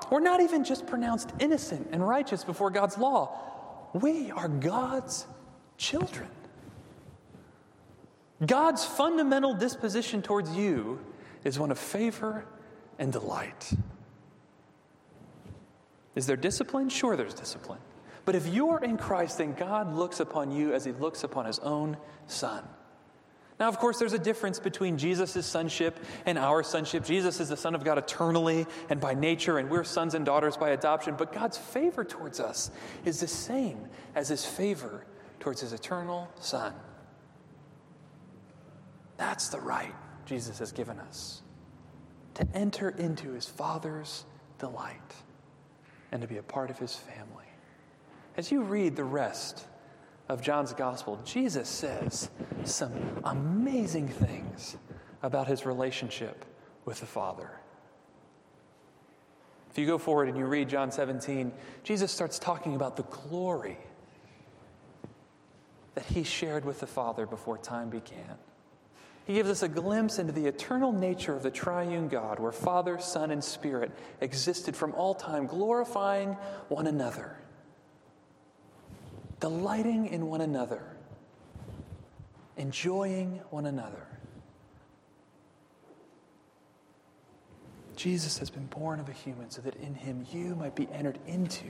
We're 0.10 0.22
not 0.22 0.42
even 0.42 0.64
just 0.64 0.88
pronounced 0.88 1.32
innocent 1.40 1.90
and 1.92 2.08
righteous 2.08 2.44
before 2.44 2.70
God's 2.70 2.98
law. 2.98 3.40
We 3.94 4.32
are 4.32 4.48
God's 4.48 5.28
children. 5.78 6.30
God's 8.46 8.84
fundamental 8.84 9.54
disposition 9.54 10.22
towards 10.22 10.56
you 10.56 11.00
is 11.44 11.60
one 11.60 11.72
of 11.72 11.78
favor 11.78 12.46
and 13.00 13.12
delight. 13.12 13.74
Is 16.16 16.26
there 16.26 16.38
discipline? 16.38 16.90
Sure, 16.90 17.16
there's 17.16 17.34
discipline. 17.34 17.80
But 18.26 18.36
if 18.36 18.48
you're 18.48 18.84
in 18.84 18.98
Christ, 18.98 19.40
then 19.40 19.54
God 19.54 19.94
looks 19.94 20.20
upon 20.20 20.52
you 20.52 20.74
as 20.74 20.86
he 20.86 20.92
looks 20.94 21.24
upon 21.24 21.46
his 21.46 21.60
own 21.60 21.98
son. 22.28 22.64
Now, 23.60 23.68
of 23.70 23.78
course, 23.78 24.00
there's 24.00 24.14
a 24.14 24.20
difference 24.20 24.60
between 24.60 24.98
Jesus' 24.98 25.46
sonship 25.46 26.00
and 26.26 26.38
our 26.38 26.64
sonship. 26.64 27.06
Jesus 27.06 27.40
is 27.40 27.50
the 27.50 27.58
Son 27.58 27.76
of 27.76 27.84
God 27.84 27.98
eternally 27.98 28.66
and 28.90 29.00
by 29.00 29.14
nature, 29.14 29.58
and 29.58 29.70
we're 29.70 29.84
sons 29.84 30.16
and 30.16 30.26
daughters 30.26 30.58
by 30.58 30.72
adoption. 30.72 31.16
But 31.18 31.32
God's 31.32 31.58
favor 31.58 32.04
towards 32.04 32.40
us 32.40 32.72
is 33.06 33.20
the 33.20 33.28
same 33.28 33.88
as 34.16 34.30
his 34.30 34.44
favor 34.44 35.06
towards 35.40 35.62
his 35.62 35.72
eternal 35.72 36.30
Son. 36.40 36.74
That's 39.18 39.50
the 39.50 39.60
right 39.60 39.94
Jesus 40.26 40.60
has 40.60 40.72
given 40.72 41.00
us 41.00 41.42
to 42.36 42.48
enter 42.54 42.90
into 42.90 43.32
his 43.32 43.48
Father's 43.48 44.26
delight 44.58 45.14
and 46.12 46.22
to 46.22 46.28
be 46.28 46.38
a 46.38 46.44
part 46.44 46.70
of 46.70 46.80
his 46.80 46.96
family. 46.96 47.33
As 48.36 48.52
you 48.52 48.64
read 48.64 48.96
the 48.96 49.04
rest 49.04 49.68
of 50.28 50.42
John's 50.42 50.74
gospel, 50.74 51.20
Jesus 51.24 51.70
says 51.70 52.30
some 52.64 52.94
amazing 53.24 54.08
things 54.08 54.78
about 55.22 55.48
his 55.48 55.66
relationship 55.66 56.46
with 56.86 57.00
the 57.00 57.06
Father. 57.06 57.50
If 59.70 59.78
you 59.78 59.86
go 59.86 59.98
forward 59.98 60.30
and 60.30 60.38
you 60.38 60.46
read 60.46 60.70
John 60.70 60.92
17, 60.92 61.52
Jesus 61.84 62.12
starts 62.12 62.40
talking 62.40 62.76
about 62.76 62.96
the 62.96 63.04
glory 63.04 63.78
that 65.96 66.06
he 66.06 66.24
shared 66.24 66.66
with 66.66 66.80
the 66.80 66.88
Father 66.88 67.26
before 67.26 67.58
time 67.58 67.90
began. 67.90 68.38
He 69.26 69.36
gives 69.36 69.50
us 69.50 69.64
a 69.64 69.70
glimpse 69.70 70.20
into 70.20 70.34
the 70.34 70.46
eternal 70.46 70.92
nature 70.92 71.34
of 71.34 71.44
the 71.44 71.52
triune 71.52 72.08
God, 72.08 72.40
where 72.40 72.52
Father, 72.52 73.00
Son, 73.00 73.32
and 73.32 73.44
Spirit 73.44 73.92
existed 74.22 74.76
from 74.76 74.94
all 74.96 75.16
time, 75.16 75.48
glorifying 75.48 76.34
one 76.68 76.88
another, 76.88 77.38
delighting 79.44 80.06
in 80.06 80.28
one 80.28 80.40
another, 80.40 80.82
enjoying 82.56 83.42
one 83.50 83.66
another. 83.66 84.08
Jesus 87.98 88.38
has 88.38 88.50
been 88.50 88.68
born 88.68 89.02
of 89.02 89.10
a 89.10 89.12
human 89.12 89.50
so 89.50 89.62
that 89.64 89.76
in 89.76 89.96
him 89.96 90.26
you 90.32 90.56
might 90.56 90.78
be 90.78 90.88
entered 90.94 91.20
into 91.28 91.66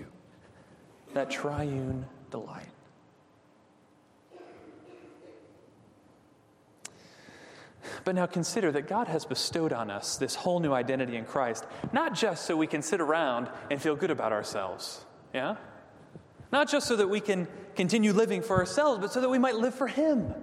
that 1.15 1.31
triune 1.31 2.05
delight. 2.29 2.69
But 8.03 8.13
now 8.13 8.27
consider 8.27 8.71
that 8.71 8.87
God 8.87 9.07
has 9.07 9.25
bestowed 9.25 9.73
on 9.73 9.89
us 9.89 10.17
this 10.17 10.35
whole 10.35 10.59
new 10.59 10.73
identity 10.73 11.15
in 11.15 11.25
Christ, 11.25 11.65
not 11.91 12.13
just 12.13 12.45
so 12.45 12.55
we 12.55 12.67
can 12.67 12.83
sit 12.83 13.01
around 13.01 13.49
and 13.71 13.81
feel 13.81 13.95
good 13.95 14.11
about 14.11 14.31
ourselves, 14.31 15.03
yeah? 15.33 15.55
Not 16.51 16.69
just 16.69 16.87
so 16.87 16.95
that 16.97 17.09
we 17.09 17.19
can 17.19 17.47
continue 17.75 18.13
living 18.13 18.41
for 18.41 18.57
ourselves, 18.57 18.99
but 18.99 19.11
so 19.11 19.21
that 19.21 19.29
we 19.29 19.39
might 19.39 19.55
live 19.55 19.75
for 19.75 19.87
Him. 19.87 20.33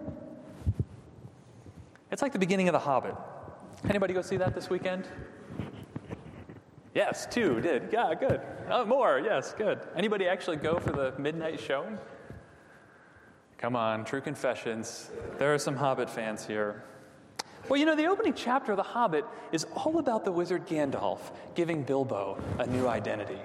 It's 2.11 2.23
like 2.23 2.33
the 2.33 2.39
beginning 2.39 2.69
of 2.69 2.73
The 2.73 2.79
Hobbit. 2.81 3.15
Anybody 3.89 4.15
go 4.15 4.23
see 4.23 4.37
that 4.37 4.55
this 4.55 4.69
weekend? 4.69 5.07
Yes, 6.95 7.27
two 7.31 7.61
did. 7.61 7.91
Yeah, 7.93 8.15
good. 8.15 8.41
Oh, 8.69 8.85
more. 8.85 9.21
Yes, 9.25 9.55
good. 9.57 9.79
Anybody 9.97 10.27
actually 10.27 10.57
go 10.57 10.81
for 10.81 10.91
the 10.91 11.15
midnight 11.19 11.61
showing? 11.61 11.99
Come 13.59 13.77
on, 13.77 14.05
true 14.05 14.21
confessions. 14.21 15.11
There 15.39 15.55
are 15.55 15.59
some 15.59 15.77
Hobbit 15.77 16.11
fans 16.11 16.47
here. 16.47 16.83
Well, 17.69 17.79
you 17.79 17.87
know, 17.87 17.95
the 17.95 18.07
opening 18.07 18.35
chapter 18.35 18.73
of 18.73 18.77
The 18.77 18.83
Hobbit 18.83 19.25
is 19.53 19.65
all 19.75 19.99
about 19.99 20.25
the 20.25 20.33
wizard 20.33 20.67
Gandalf 20.67 21.21
giving 21.55 21.85
Bilbo 21.85 22.43
a 22.59 22.67
new 22.67 22.89
identity. 22.89 23.39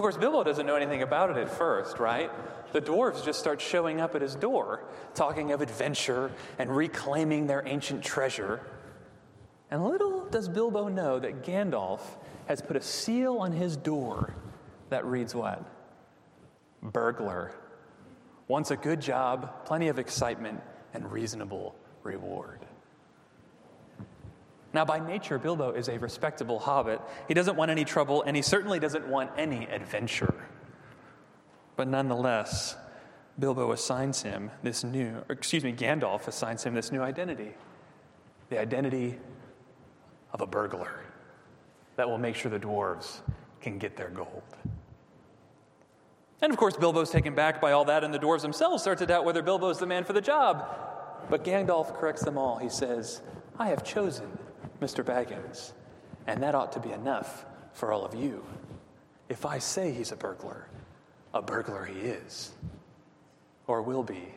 Of 0.00 0.02
course, 0.02 0.16
Bilbo 0.16 0.42
doesn't 0.44 0.64
know 0.64 0.76
anything 0.76 1.02
about 1.02 1.28
it 1.28 1.36
at 1.36 1.50
first, 1.50 1.98
right? 1.98 2.30
The 2.72 2.80
dwarves 2.80 3.22
just 3.22 3.38
start 3.38 3.60
showing 3.60 4.00
up 4.00 4.14
at 4.14 4.22
his 4.22 4.34
door, 4.34 4.84
talking 5.14 5.52
of 5.52 5.60
adventure 5.60 6.30
and 6.58 6.74
reclaiming 6.74 7.46
their 7.46 7.62
ancient 7.66 8.02
treasure. 8.02 8.62
And 9.70 9.84
little 9.84 10.24
does 10.30 10.48
Bilbo 10.48 10.88
know 10.88 11.18
that 11.18 11.42
Gandalf 11.42 12.00
has 12.46 12.62
put 12.62 12.78
a 12.78 12.80
seal 12.80 13.36
on 13.40 13.52
his 13.52 13.76
door 13.76 14.32
that 14.88 15.04
reads 15.04 15.34
what? 15.34 15.62
Burglar. 16.82 17.52
Wants 18.48 18.70
a 18.70 18.76
good 18.76 19.02
job, 19.02 19.66
plenty 19.66 19.88
of 19.88 19.98
excitement, 19.98 20.62
and 20.94 21.12
reasonable 21.12 21.76
reward. 22.04 22.60
Now, 24.72 24.84
by 24.84 25.00
nature, 25.00 25.38
Bilbo 25.38 25.72
is 25.72 25.88
a 25.88 25.98
respectable 25.98 26.58
hobbit. 26.60 27.00
He 27.26 27.34
doesn't 27.34 27.56
want 27.56 27.70
any 27.70 27.84
trouble, 27.84 28.22
and 28.22 28.36
he 28.36 28.42
certainly 28.42 28.78
doesn't 28.78 29.08
want 29.08 29.30
any 29.36 29.66
adventure. 29.66 30.34
But 31.76 31.88
nonetheless, 31.88 32.76
Bilbo 33.38 33.72
assigns 33.72 34.22
him 34.22 34.50
this 34.62 34.84
new, 34.84 35.24
excuse 35.28 35.64
me, 35.64 35.72
Gandalf 35.72 36.28
assigns 36.28 36.62
him 36.62 36.74
this 36.74 36.92
new 36.92 37.02
identity 37.02 37.54
the 38.50 38.58
identity 38.58 39.16
of 40.32 40.40
a 40.40 40.46
burglar 40.46 41.04
that 41.96 42.08
will 42.08 42.18
make 42.18 42.34
sure 42.34 42.50
the 42.50 42.58
dwarves 42.58 43.20
can 43.60 43.78
get 43.78 43.96
their 43.96 44.08
gold. 44.08 44.42
And 46.42 46.52
of 46.52 46.58
course, 46.58 46.76
Bilbo's 46.76 47.10
taken 47.10 47.34
back 47.34 47.60
by 47.60 47.72
all 47.72 47.84
that, 47.84 48.02
and 48.02 48.12
the 48.12 48.18
dwarves 48.18 48.42
themselves 48.42 48.82
start 48.82 48.98
to 48.98 49.06
doubt 49.06 49.24
whether 49.24 49.42
Bilbo's 49.42 49.78
the 49.78 49.86
man 49.86 50.04
for 50.04 50.12
the 50.14 50.20
job. 50.20 50.66
But 51.28 51.44
Gandalf 51.44 51.94
corrects 51.94 52.24
them 52.24 52.36
all. 52.36 52.58
He 52.58 52.68
says, 52.68 53.22
I 53.58 53.68
have 53.68 53.84
chosen 53.84 54.38
Mr. 54.80 55.04
Baggins, 55.04 55.72
and 56.26 56.42
that 56.42 56.54
ought 56.54 56.72
to 56.72 56.80
be 56.80 56.92
enough 56.92 57.44
for 57.72 57.92
all 57.92 58.04
of 58.04 58.14
you. 58.14 58.44
If 59.28 59.46
I 59.46 59.58
say 59.58 59.92
he's 59.92 60.12
a 60.12 60.16
burglar, 60.16 60.66
a 61.32 61.42
burglar 61.42 61.84
he 61.84 62.00
is, 62.00 62.52
or 63.66 63.82
will 63.82 64.02
be 64.02 64.34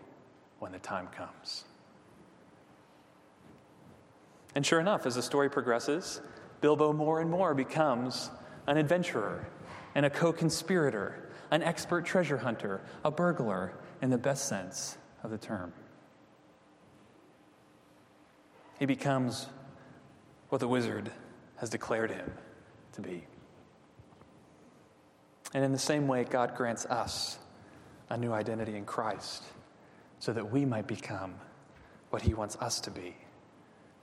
when 0.59 0.71
the 0.71 0.79
time 0.79 1.07
comes. 1.07 1.63
And 4.55 4.65
sure 4.65 4.79
enough, 4.79 5.05
as 5.05 5.15
the 5.15 5.23
story 5.23 5.50
progresses, 5.50 6.21
Bilbo 6.62 6.93
more 6.93 7.19
and 7.19 7.29
more 7.29 7.53
becomes 7.53 8.29
an 8.67 8.77
adventurer 8.77 9.47
and 9.95 10.05
a 10.05 10.09
co 10.09 10.31
conspirator, 10.31 11.29
an 11.51 11.63
expert 11.63 12.05
treasure 12.05 12.38
hunter, 12.38 12.81
a 13.03 13.12
burglar 13.12 13.73
in 14.01 14.09
the 14.09 14.17
best 14.17 14.47
sense 14.47 14.97
of 15.23 15.32
the 15.32 15.38
term. 15.38 15.73
He 18.79 18.86
becomes 18.86 19.47
what 20.54 20.60
the 20.60 20.68
wizard 20.68 21.10
has 21.56 21.72
declared 21.72 22.12
him 22.12 22.32
to 22.92 23.02
be. 23.02 23.24
And 25.52 25.66
in 25.66 25.72
the 25.72 25.80
same 25.80 26.08
way, 26.08 26.26
God 26.26 26.54
grants 26.56 26.86
us 26.86 27.39
a 28.12 28.18
new 28.18 28.32
identity 28.32 28.76
in 28.76 28.86
Christ 28.86 29.42
so 30.20 30.32
that 30.32 30.52
we 30.52 30.63
might 30.63 30.86
become 30.86 31.34
what 32.12 32.22
He 32.22 32.36
wants 32.36 32.56
us 32.58 32.82
to 32.82 32.92
be, 32.92 33.16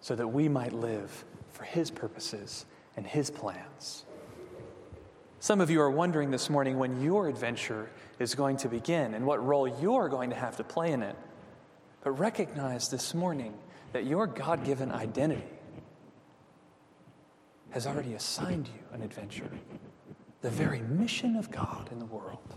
so 0.00 0.16
that 0.16 0.26
we 0.26 0.48
might 0.48 0.72
live 0.72 1.24
for 1.52 1.62
His 1.62 1.88
purposes 1.88 2.66
and 2.96 3.06
His 3.06 3.30
plans. 3.30 4.04
Some 5.38 5.60
of 5.60 5.70
you 5.70 5.80
are 5.80 5.90
wondering 5.90 6.32
this 6.32 6.50
morning 6.50 6.80
when 6.80 7.00
your 7.00 7.28
adventure 7.28 7.88
is 8.18 8.34
going 8.34 8.56
to 8.56 8.68
begin 8.68 9.14
and 9.14 9.24
what 9.24 9.46
role 9.46 9.68
you're 9.68 10.08
going 10.08 10.30
to 10.30 10.36
have 10.36 10.56
to 10.56 10.64
play 10.64 10.90
in 10.90 11.04
it. 11.04 11.14
But 12.02 12.18
recognize 12.18 12.88
this 12.88 13.14
morning 13.14 13.54
that 13.92 14.04
your 14.04 14.26
God 14.26 14.64
given 14.64 14.90
identity 14.90 15.44
has 17.70 17.86
already 17.86 18.14
assigned 18.14 18.68
you 18.68 18.80
an 18.92 19.02
adventure, 19.02 19.50
the 20.42 20.50
very 20.50 20.80
mission 20.82 21.36
of 21.36 21.50
God 21.50 21.88
in 21.92 21.98
the 21.98 22.04
world. 22.06 22.54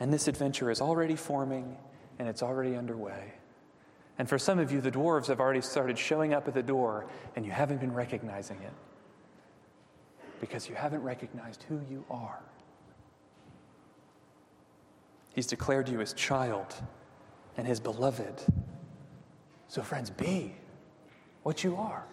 And 0.00 0.12
this 0.12 0.28
adventure 0.28 0.70
is 0.70 0.80
already 0.80 1.16
forming 1.16 1.76
and 2.18 2.28
it's 2.28 2.42
already 2.42 2.76
underway. 2.76 3.34
And 4.18 4.28
for 4.28 4.38
some 4.38 4.58
of 4.58 4.70
you, 4.70 4.80
the 4.80 4.90
dwarves 4.90 5.26
have 5.26 5.40
already 5.40 5.60
started 5.60 5.98
showing 5.98 6.34
up 6.34 6.46
at 6.46 6.54
the 6.54 6.62
door 6.62 7.06
and 7.34 7.44
you 7.44 7.50
haven't 7.50 7.80
been 7.80 7.92
recognizing 7.92 8.60
it 8.62 8.72
because 10.40 10.68
you 10.68 10.74
haven't 10.74 11.02
recognized 11.02 11.64
who 11.68 11.80
you 11.90 12.04
are. 12.10 12.40
He's 15.34 15.46
declared 15.46 15.88
you 15.88 15.98
his 15.98 16.12
child 16.12 16.74
and 17.56 17.66
his 17.66 17.80
beloved. 17.80 18.44
So, 19.68 19.82
friends, 19.82 20.10
be 20.10 20.54
what 21.42 21.64
you 21.64 21.76
are. 21.76 22.04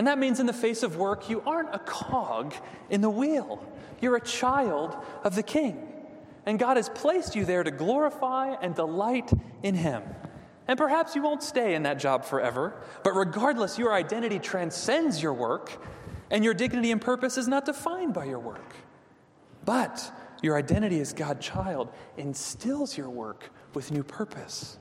And 0.00 0.06
that 0.06 0.18
means 0.18 0.40
in 0.40 0.46
the 0.46 0.54
face 0.54 0.82
of 0.82 0.96
work, 0.96 1.28
you 1.28 1.42
aren't 1.44 1.74
a 1.74 1.78
cog 1.78 2.54
in 2.88 3.02
the 3.02 3.10
wheel. 3.10 3.62
You're 4.00 4.16
a 4.16 4.20
child 4.22 4.96
of 5.24 5.34
the 5.34 5.42
King. 5.42 5.92
And 6.46 6.58
God 6.58 6.78
has 6.78 6.88
placed 6.88 7.36
you 7.36 7.44
there 7.44 7.62
to 7.62 7.70
glorify 7.70 8.54
and 8.62 8.74
delight 8.74 9.30
in 9.62 9.74
Him. 9.74 10.02
And 10.66 10.78
perhaps 10.78 11.14
you 11.14 11.20
won't 11.20 11.42
stay 11.42 11.74
in 11.74 11.82
that 11.82 11.98
job 11.98 12.24
forever, 12.24 12.82
but 13.04 13.12
regardless, 13.12 13.76
your 13.78 13.92
identity 13.92 14.38
transcends 14.38 15.22
your 15.22 15.34
work, 15.34 15.70
and 16.30 16.42
your 16.42 16.54
dignity 16.54 16.92
and 16.92 17.00
purpose 17.02 17.36
is 17.36 17.46
not 17.46 17.66
defined 17.66 18.14
by 18.14 18.24
your 18.24 18.38
work. 18.38 18.72
But 19.66 20.10
your 20.40 20.56
identity 20.56 20.98
as 21.00 21.12
God's 21.12 21.44
child 21.44 21.92
instills 22.16 22.96
your 22.96 23.10
work 23.10 23.50
with 23.74 23.92
new 23.92 24.02
purpose. 24.02 24.78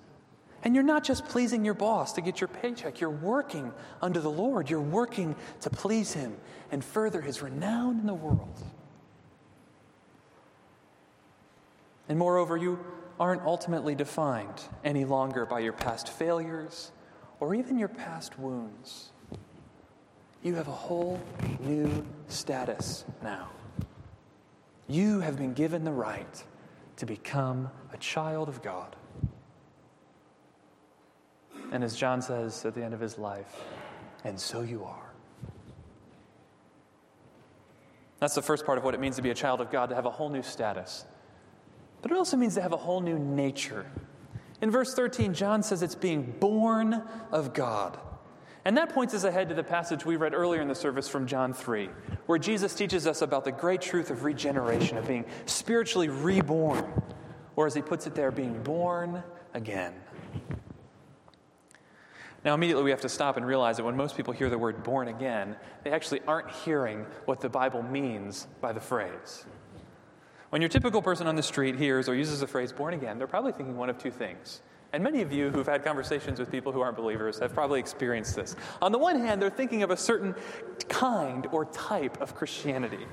And 0.63 0.76
you're 0.76 0.84
not 0.84 1.04
just 1.04 1.26
pleasing 1.26 1.63
your 1.63 1.74
boss 1.74 2.13
to 2.13 2.22
get 2.22 2.41
your 2.41 2.50
paycheck, 2.50 3.00
you're 3.00 3.10
working 3.10 3.72
under 4.02 4.19
the 4.19 4.30
Lord. 4.30 4.69
You're 4.69 4.82
working 4.82 5.36
to 5.62 5.69
please 5.69 6.13
Him 6.13 6.36
and 6.72 6.84
further 6.84 7.22
His 7.22 7.41
renown 7.41 8.00
in 8.00 8.06
the 8.06 8.13
world. 8.13 8.63
And 12.10 12.17
moreover, 12.17 12.58
you 12.58 12.80
aren't 13.19 13.43
ultimately 13.43 13.95
defined 13.95 14.63
any 14.84 15.06
longer 15.06 15.45
by 15.45 15.60
your 15.60 15.74
past 15.74 16.10
failures 16.10 16.91
or 17.39 17.54
even 17.54 17.78
your 17.78 17.88
past 17.88 18.39
wounds. 18.39 19.12
You 20.41 20.56
have 20.56 20.67
a 20.67 20.72
whole 20.72 21.22
new 21.60 22.06
status 22.28 23.06
now. 23.22 23.50
You 24.88 25.19
have 25.19 25.38
been 25.38 25.54
given 25.54 25.84
the 25.84 25.91
right 25.91 26.43
to 26.98 27.06
become 27.06 27.69
a 27.93 27.98
child 27.98 28.50
of 28.50 28.62
God. 28.62 28.95
And 31.72 31.84
as 31.84 31.95
John 31.95 32.22
says 32.22 32.65
at 32.65 32.74
the 32.74 32.84
end 32.84 32.93
of 32.93 33.00
his 33.00 33.17
life, 33.17 33.63
and 34.24 34.39
so 34.39 34.62
you 34.62 34.84
are. 34.84 35.13
That's 38.19 38.36
the 38.36 38.41
first 38.41 38.65
part 38.65 38.78
of 38.78 38.84
what 38.84 38.93
it 38.93 39.00
means 39.00 39.15
to 39.15 39.22
be 39.22 39.30
a 39.30 39.36
child 39.36 39.62
of 39.62 39.72
God, 39.72 39.89
to 39.89 39.95
have 39.95 40.06
a 40.06 40.12
whole 40.12 40.30
new 40.30 40.43
status. 40.43 41.06
But 42.02 42.12
it 42.12 42.17
also 42.17 42.38
means 42.38 42.56
to 42.56 42.62
have 42.62 42.74
a 42.74 42.78
whole 42.78 43.02
new 43.02 43.17
nature. 43.17 43.86
In 44.62 44.72
verse 44.72 44.93
13, 44.93 45.34
John 45.34 45.63
says 45.63 45.82
it's 45.82 45.95
being 45.95 46.36
born 46.39 47.02
of 47.32 47.54
God. 47.54 47.98
And 48.65 48.76
that 48.78 48.93
points 48.93 49.13
us 49.13 49.24
ahead 49.24 49.50
to 49.50 49.56
the 49.56 49.63
passage 49.63 50.06
we 50.06 50.17
read 50.17 50.34
earlier 50.34 50.62
in 50.62 50.67
the 50.67 50.76
service 50.76 51.08
from 51.08 51.28
John 51.28 51.54
3, 51.54 51.89
where 52.26 52.38
Jesus 52.38 52.76
teaches 52.76 53.08
us 53.08 53.22
about 53.22 53.45
the 53.45 53.54
great 53.54 53.82
truth 53.82 54.10
of 54.10 54.26
regeneration, 54.26 54.98
of 54.98 55.08
being 55.08 55.26
spiritually 55.45 56.10
reborn, 56.10 57.02
or 57.56 57.67
as 57.67 57.74
he 57.74 57.82
puts 57.82 58.06
it 58.06 58.15
there, 58.15 58.32
being 58.32 58.62
born 58.62 59.24
again. 59.54 59.93
Now, 62.45 62.54
immediately 62.54 62.84
we 62.84 62.91
have 62.91 63.02
to 63.02 63.10
stop 63.10 63.38
and 63.38 63.45
realize 63.45 63.78
that 63.78 63.84
when 63.84 63.97
most 63.97 64.15
people 64.15 64.34
hear 64.34 64.49
the 64.49 64.58
word 64.58 64.84
born 64.84 65.10
again, 65.10 65.56
they 65.84 65.91
actually 65.91 66.21
aren't 66.28 66.49
hearing 66.49 67.06
what 67.25 67.41
the 67.41 67.49
Bible 67.49 67.84
means 67.84 68.47
by 68.62 68.71
the 68.71 68.80
phrase. 68.80 69.45
When 70.49 70.62
your 70.62 70.69
typical 70.69 71.02
person 71.02 71.28
on 71.28 71.36
the 71.36 71.43
street 71.43 71.75
hears 71.75 72.08
or 72.10 72.15
uses 72.15 72.39
the 72.39 72.47
phrase 72.47 72.71
born 72.71 72.93
again, 72.93 73.17
they're 73.17 73.28
probably 73.28 73.52
thinking 73.52 73.78
one 73.78 73.89
of 73.89 73.97
two 73.97 74.10
things. 74.10 74.62
And 74.93 75.04
many 75.04 75.21
of 75.21 75.32
you 75.32 75.52
who've 75.52 75.67
had 75.67 75.84
conversations 75.84 76.39
with 76.39 76.49
people 76.49 76.71
who 76.71 76.82
aren't 76.82 76.97
believers 76.97 77.38
have 77.39 77.54
probably 77.54 77.80
experienced 77.80 78.36
this. 78.36 78.56
On 78.82 78.91
the 78.91 78.97
one 78.97 79.19
hand, 79.19 79.41
they're 79.41 79.52
thinking 79.52 79.84
of 79.84 79.91
a 79.91 79.97
certain 79.97 80.34
kind 80.88 81.45
or 81.52 81.65
type 81.65 82.19
of 82.21 82.34
Christianity. 82.34 83.06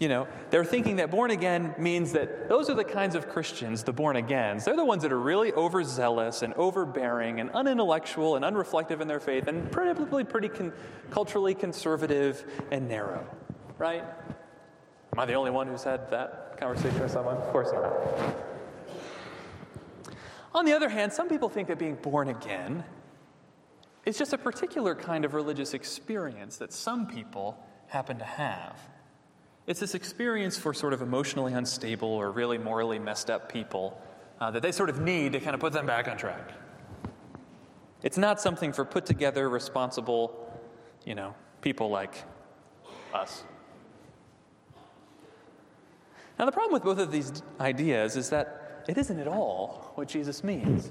You 0.00 0.08
know, 0.08 0.28
they're 0.48 0.64
thinking 0.64 0.96
that 0.96 1.10
born 1.10 1.30
again 1.30 1.74
means 1.76 2.12
that 2.12 2.48
those 2.48 2.70
are 2.70 2.74
the 2.74 2.84
kinds 2.84 3.14
of 3.14 3.28
Christians, 3.28 3.82
the 3.82 3.92
born 3.92 4.16
agains. 4.16 4.64
They're 4.64 4.74
the 4.74 4.82
ones 4.82 5.02
that 5.02 5.12
are 5.12 5.20
really 5.20 5.52
overzealous 5.52 6.40
and 6.40 6.54
overbearing 6.54 7.38
and 7.38 7.50
unintellectual 7.50 8.34
and 8.34 8.42
unreflective 8.42 9.02
in 9.02 9.08
their 9.08 9.20
faith 9.20 9.46
and 9.46 9.70
probably 9.70 10.24
pretty 10.24 10.48
con- 10.48 10.72
culturally 11.10 11.54
conservative 11.54 12.42
and 12.70 12.88
narrow, 12.88 13.26
right? 13.76 14.02
Am 15.12 15.20
I 15.20 15.26
the 15.26 15.34
only 15.34 15.50
one 15.50 15.66
who's 15.66 15.84
had 15.84 16.10
that 16.10 16.56
conversation 16.58 16.98
with 17.00 17.10
someone? 17.10 17.36
Of 17.36 17.52
course 17.52 17.68
not. 17.70 17.92
On 20.54 20.64
the 20.64 20.72
other 20.72 20.88
hand, 20.88 21.12
some 21.12 21.28
people 21.28 21.50
think 21.50 21.68
that 21.68 21.78
being 21.78 21.96
born 21.96 22.28
again 22.28 22.84
is 24.06 24.16
just 24.16 24.32
a 24.32 24.38
particular 24.38 24.94
kind 24.94 25.26
of 25.26 25.34
religious 25.34 25.74
experience 25.74 26.56
that 26.56 26.72
some 26.72 27.06
people 27.06 27.62
happen 27.88 28.18
to 28.18 28.24
have. 28.24 28.80
It's 29.70 29.78
this 29.78 29.94
experience 29.94 30.58
for 30.58 30.74
sort 30.74 30.94
of 30.94 31.00
emotionally 31.00 31.52
unstable 31.52 32.08
or 32.08 32.32
really 32.32 32.58
morally 32.58 32.98
messed 32.98 33.30
up 33.30 33.52
people 33.52 34.02
uh, 34.40 34.50
that 34.50 34.62
they 34.62 34.72
sort 34.72 34.90
of 34.90 35.00
need 35.00 35.30
to 35.34 35.38
kind 35.38 35.54
of 35.54 35.60
put 35.60 35.72
them 35.72 35.86
back 35.86 36.08
on 36.08 36.16
track. 36.16 36.50
It's 38.02 38.18
not 38.18 38.40
something 38.40 38.72
for 38.72 38.84
put 38.84 39.06
together, 39.06 39.48
responsible, 39.48 40.60
you 41.04 41.14
know, 41.14 41.36
people 41.62 41.88
like 41.88 42.24
us. 43.14 43.44
Now, 46.36 46.46
the 46.46 46.52
problem 46.52 46.72
with 46.72 46.82
both 46.82 46.98
of 46.98 47.12
these 47.12 47.40
ideas 47.60 48.16
is 48.16 48.28
that 48.30 48.82
it 48.88 48.98
isn't 48.98 49.20
at 49.20 49.28
all 49.28 49.92
what 49.94 50.08
Jesus 50.08 50.42
means. 50.42 50.90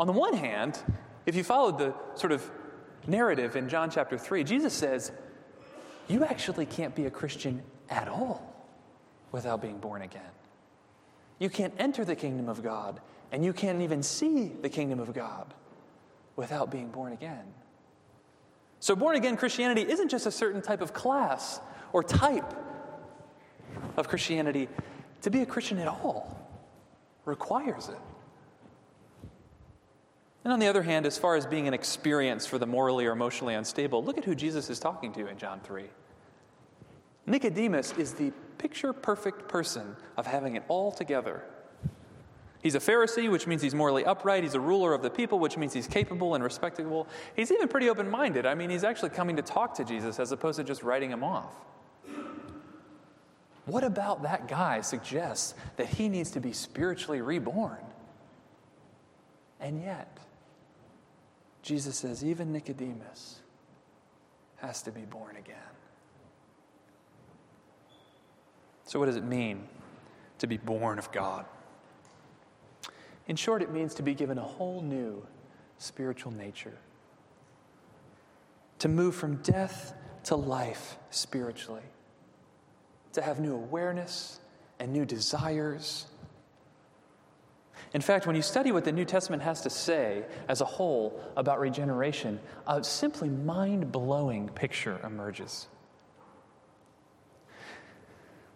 On 0.00 0.06
the 0.06 0.14
one 0.14 0.32
hand, 0.32 0.78
if 1.26 1.36
you 1.36 1.44
followed 1.44 1.76
the 1.76 1.92
sort 2.14 2.32
of 2.32 2.50
narrative 3.06 3.54
in 3.54 3.68
John 3.68 3.90
chapter 3.90 4.16
3, 4.16 4.44
Jesus 4.44 4.72
says, 4.72 5.12
You 6.08 6.24
actually 6.24 6.66
can't 6.66 6.94
be 6.94 7.06
a 7.06 7.10
Christian 7.10 7.62
at 7.90 8.08
all 8.08 8.42
without 9.30 9.60
being 9.60 9.78
born 9.78 10.02
again. 10.02 10.22
You 11.38 11.50
can't 11.50 11.74
enter 11.78 12.04
the 12.04 12.16
kingdom 12.16 12.48
of 12.48 12.62
God, 12.62 13.00
and 13.30 13.44
you 13.44 13.52
can't 13.52 13.82
even 13.82 14.02
see 14.02 14.48
the 14.60 14.68
kingdom 14.68 14.98
of 14.98 15.14
God 15.14 15.52
without 16.34 16.70
being 16.70 16.88
born 16.88 17.12
again. 17.12 17.44
So, 18.80 18.96
born 18.96 19.16
again 19.16 19.36
Christianity 19.36 19.82
isn't 19.82 20.08
just 20.08 20.26
a 20.26 20.30
certain 20.30 20.62
type 20.62 20.80
of 20.80 20.92
class 20.92 21.60
or 21.92 22.02
type 22.02 22.54
of 23.96 24.08
Christianity, 24.08 24.68
to 25.22 25.30
be 25.30 25.42
a 25.42 25.46
Christian 25.46 25.78
at 25.78 25.88
all 25.88 26.38
requires 27.24 27.88
it. 27.88 27.98
And 30.44 30.52
on 30.52 30.60
the 30.60 30.68
other 30.68 30.82
hand, 30.82 31.04
as 31.04 31.18
far 31.18 31.36
as 31.36 31.44
being 31.44 31.68
an 31.68 31.74
experience 31.74 32.46
for 32.46 32.58
the 32.58 32.66
morally 32.66 33.04
or 33.06 33.12
emotionally 33.12 33.54
unstable, 33.54 34.02
look 34.02 34.16
at 34.16 34.24
who 34.24 34.34
Jesus 34.34 34.70
is 34.70 34.78
talking 34.78 35.12
to 35.12 35.26
in 35.26 35.36
John 35.36 35.60
3. 35.60 35.84
Nicodemus 37.28 37.92
is 37.98 38.14
the 38.14 38.32
picture 38.58 38.92
perfect 38.92 39.48
person 39.48 39.96
of 40.16 40.26
having 40.26 40.56
it 40.56 40.64
all 40.68 40.90
together. 40.90 41.44
He's 42.60 42.74
a 42.74 42.80
Pharisee, 42.80 43.30
which 43.30 43.46
means 43.46 43.62
he's 43.62 43.74
morally 43.74 44.04
upright. 44.04 44.42
He's 44.42 44.54
a 44.54 44.60
ruler 44.60 44.92
of 44.92 45.02
the 45.02 45.10
people, 45.10 45.38
which 45.38 45.56
means 45.56 45.72
he's 45.72 45.86
capable 45.86 46.34
and 46.34 46.42
respectable. 46.42 47.06
He's 47.36 47.52
even 47.52 47.68
pretty 47.68 47.88
open 47.88 48.10
minded. 48.10 48.46
I 48.46 48.54
mean, 48.54 48.68
he's 48.68 48.82
actually 48.82 49.10
coming 49.10 49.36
to 49.36 49.42
talk 49.42 49.74
to 49.74 49.84
Jesus 49.84 50.18
as 50.18 50.32
opposed 50.32 50.56
to 50.56 50.64
just 50.64 50.82
writing 50.82 51.10
him 51.10 51.22
off. 51.22 51.54
What 53.64 53.84
about 53.84 54.22
that 54.22 54.48
guy 54.48 54.80
suggests 54.80 55.54
that 55.76 55.86
he 55.86 56.08
needs 56.08 56.30
to 56.32 56.40
be 56.40 56.52
spiritually 56.52 57.20
reborn? 57.20 57.84
And 59.60 59.80
yet, 59.80 60.18
Jesus 61.62 61.96
says 61.96 62.24
even 62.24 62.52
Nicodemus 62.52 63.40
has 64.56 64.82
to 64.82 64.90
be 64.90 65.02
born 65.02 65.36
again. 65.36 65.56
So, 68.88 68.98
what 68.98 69.06
does 69.06 69.16
it 69.16 69.24
mean 69.24 69.68
to 70.38 70.46
be 70.46 70.56
born 70.56 70.98
of 70.98 71.12
God? 71.12 71.44
In 73.26 73.36
short, 73.36 73.60
it 73.60 73.70
means 73.70 73.94
to 73.94 74.02
be 74.02 74.14
given 74.14 74.38
a 74.38 74.42
whole 74.42 74.80
new 74.80 75.26
spiritual 75.76 76.32
nature, 76.32 76.78
to 78.78 78.88
move 78.88 79.14
from 79.14 79.36
death 79.42 79.92
to 80.24 80.36
life 80.36 80.96
spiritually 81.10 81.82
to 83.12 83.22
have 83.22 83.40
new 83.40 83.54
awareness 83.54 84.40
and 84.78 84.92
new 84.92 85.04
desires. 85.04 86.06
In 87.92 88.00
fact, 88.00 88.26
when 88.26 88.36
you 88.36 88.42
study 88.42 88.72
what 88.72 88.84
the 88.84 88.92
New 88.92 89.04
Testament 89.04 89.42
has 89.42 89.60
to 89.62 89.70
say 89.70 90.24
as 90.48 90.60
a 90.60 90.64
whole 90.64 91.20
about 91.36 91.60
regeneration, 91.60 92.40
a 92.66 92.82
simply 92.82 93.28
mind 93.28 93.92
blowing 93.92 94.48
picture 94.48 94.98
emerges. 95.04 95.66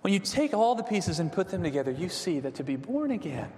When 0.03 0.13
you 0.13 0.19
take 0.19 0.53
all 0.53 0.75
the 0.75 0.83
pieces 0.83 1.21
and 1.21 1.33
put 1.33 1.49
them 1.49 1.63
together, 1.63 1.91
you 1.91 2.09
see 2.09 2.41
that 2.41 2.57
to 2.57 2.65
be 2.65 2.77
born 2.77 3.11
again 3.11 3.51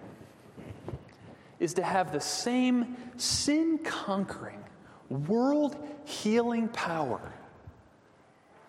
is 1.59 1.75
to 1.75 1.83
have 1.83 2.13
the 2.13 2.21
same 2.21 2.97
sin 3.17 3.79
conquering, 3.79 4.63
world 5.09 5.77
healing 6.05 6.69
power 6.69 7.21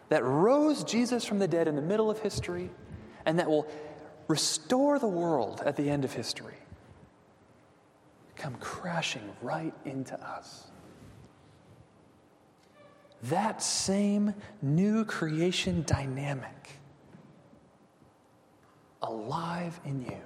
that 0.10 0.24
rose 0.24 0.84
Jesus 0.84 1.26
from 1.26 1.40
the 1.40 1.48
dead 1.48 1.68
in 1.68 1.76
the 1.76 1.82
middle 1.82 2.10
of 2.10 2.20
history 2.20 2.70
and 3.26 3.40
that 3.40 3.50
will 3.50 3.68
restore 4.28 4.98
the 4.98 5.08
world 5.08 5.62
at 5.66 5.76
the 5.76 5.90
end 5.90 6.06
of 6.06 6.14
history 6.14 6.56
come 8.36 8.56
crashing 8.60 9.28
right 9.42 9.74
into 9.86 10.14
us. 10.22 10.68
That 13.24 13.62
same 13.64 14.36
new 14.62 15.04
creation 15.06 15.84
dynamic 15.88 16.80
alive 19.02 19.80
in 19.86 20.02
you. 20.02 20.22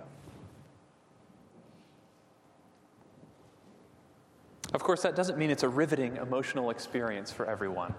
Of 4.74 4.84
course, 4.84 5.02
that 5.02 5.16
doesn't 5.16 5.38
mean 5.38 5.50
it's 5.50 5.64
a 5.64 5.70
riveting 5.70 6.18
emotional 6.18 6.70
experience 6.70 7.32
for 7.32 7.46
everyone. 7.46 7.94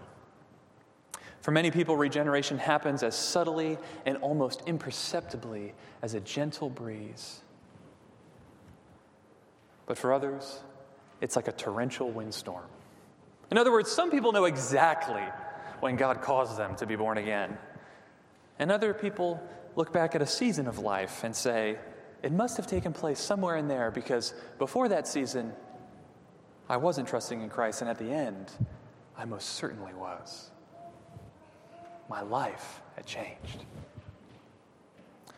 For 1.40 1.50
many 1.50 1.70
people, 1.70 1.96
regeneration 1.96 2.58
happens 2.58 3.02
as 3.02 3.16
subtly 3.16 3.78
and 4.06 4.18
almost 4.18 4.62
imperceptibly 4.66 5.72
as 6.02 6.14
a 6.14 6.20
gentle 6.20 6.68
breeze. 6.68 7.40
But 9.86 9.98
for 9.98 10.12
others, 10.12 10.60
it's 11.20 11.34
like 11.34 11.48
a 11.48 11.52
torrential 11.52 12.10
windstorm. 12.10 12.64
In 13.50 13.58
other 13.58 13.72
words, 13.72 13.90
some 13.90 14.10
people 14.10 14.32
know 14.32 14.44
exactly 14.44 15.24
when 15.80 15.96
God 15.96 16.20
caused 16.20 16.56
them 16.56 16.76
to 16.76 16.86
be 16.86 16.94
born 16.94 17.18
again. 17.18 17.58
And 18.58 18.70
other 18.70 18.94
people 18.94 19.42
look 19.76 19.92
back 19.92 20.14
at 20.14 20.22
a 20.22 20.26
season 20.26 20.66
of 20.66 20.78
life 20.78 21.24
and 21.24 21.34
say, 21.34 21.78
it 22.22 22.32
must 22.32 22.56
have 22.56 22.66
taken 22.66 22.92
place 22.92 23.18
somewhere 23.18 23.56
in 23.56 23.68
there 23.68 23.90
because 23.90 24.34
before 24.58 24.88
that 24.88 25.08
season, 25.08 25.52
I 26.68 26.76
wasn't 26.76 27.08
trusting 27.08 27.40
in 27.40 27.48
Christ, 27.48 27.80
and 27.80 27.90
at 27.90 27.98
the 27.98 28.10
end, 28.10 28.50
I 29.16 29.24
most 29.24 29.50
certainly 29.50 29.94
was 29.94 30.50
my 32.10 32.22
life 32.22 32.82
had 32.96 33.06
changed. 33.06 33.64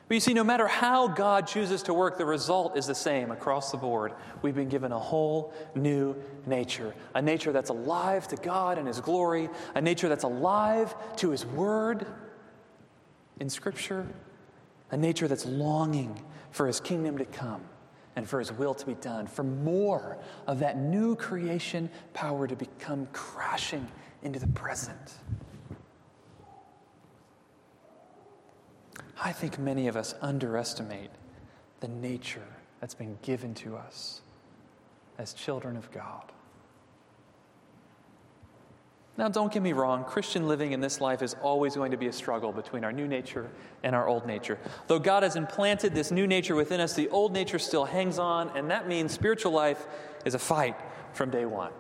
But 0.09 0.15
you 0.15 0.21
see, 0.21 0.35
no 0.35 0.43
matter 0.45 0.67
how 0.67 1.09
God 1.09 1.47
chooses 1.47 1.83
to 1.85 1.95
work, 1.95 2.19
the 2.19 2.25
result 2.25 2.77
is 2.77 2.87
the 2.87 2.95
same 2.95 3.31
across 3.31 3.71
the 3.71 3.77
board. 3.77 4.13
We've 4.43 4.55
been 4.55 4.69
given 4.69 4.91
a 4.91 4.99
whole 4.99 5.55
new 5.75 6.17
nature, 6.47 6.95
a 7.15 7.23
nature 7.23 7.53
that's 7.53 7.71
alive 7.71 8.27
to 8.29 8.37
God 8.37 8.79
and 8.79 8.89
His 8.89 9.01
glory, 9.01 9.49
a 9.75 9.81
nature 9.81 10.09
that's 10.09 10.25
alive 10.25 10.95
to 11.17 11.31
His 11.31 11.47
Word 11.47 12.07
in 13.43 13.51
Scripture, 13.51 14.07
a 14.93 14.97
nature 14.97 15.27
that's 15.27 15.45
longing 15.45 16.17
for 16.53 16.69
His 16.69 16.79
kingdom 16.79 17.19
to 17.19 17.25
come 17.25 17.61
and 18.15 18.27
for 18.27 18.39
His 18.39 18.53
will 18.53 18.73
to 18.73 18.87
be 18.87 18.95
done, 18.95 19.27
for 19.27 19.43
more 19.43 20.17
of 20.47 20.61
that 20.61 20.79
new 20.79 21.17
creation 21.17 21.91
power 22.15 22.47
to 22.47 22.55
become 22.55 23.09
crashing 23.13 23.87
into 24.23 24.39
the 24.39 24.47
present. 24.47 25.15
I 29.21 29.33
think 29.33 29.59
many 29.59 29.89
of 29.89 29.97
us 29.97 30.15
underestimate 30.23 31.11
the 31.81 31.89
nature 31.89 32.47
that's 32.81 32.95
been 32.95 33.19
given 33.23 33.55
to 33.55 33.77
us 33.77 34.21
as 35.19 35.35
children 35.35 35.77
of 35.77 35.91
God. 35.91 36.31
Now, 39.19 39.29
don't 39.29 39.53
get 39.53 39.63
me 39.63 39.75
wrong, 39.75 40.05
Christian 40.05 40.49
living 40.49 40.73
in 40.73 40.81
this 40.81 41.01
life 41.01 41.21
is 41.21 41.37
always 41.43 41.77
going 41.77 41.91
to 41.91 41.99
be 41.99 42.07
a 42.07 42.13
struggle 42.13 42.51
between 42.51 42.83
our 42.83 42.93
new 42.93 43.07
nature 43.07 43.51
and 43.83 43.95
our 43.95 44.09
old 44.09 44.27
nature. 44.27 44.59
Though 44.87 44.99
God 44.99 45.23
has 45.23 45.37
implanted 45.37 45.95
this 45.95 46.11
new 46.11 46.27
nature 46.27 46.55
within 46.55 46.81
us, 46.81 46.95
the 46.95 47.11
old 47.11 47.33
nature 47.33 47.59
still 47.59 47.85
hangs 47.85 48.19
on, 48.19 48.51
and 48.57 48.71
that 48.71 48.89
means 48.89 49.13
spiritual 49.13 49.53
life 49.53 49.87
is 50.25 50.35
a 50.35 50.39
fight 50.39 50.77
from 51.13 51.31
day 51.31 51.45
one. 51.45 51.73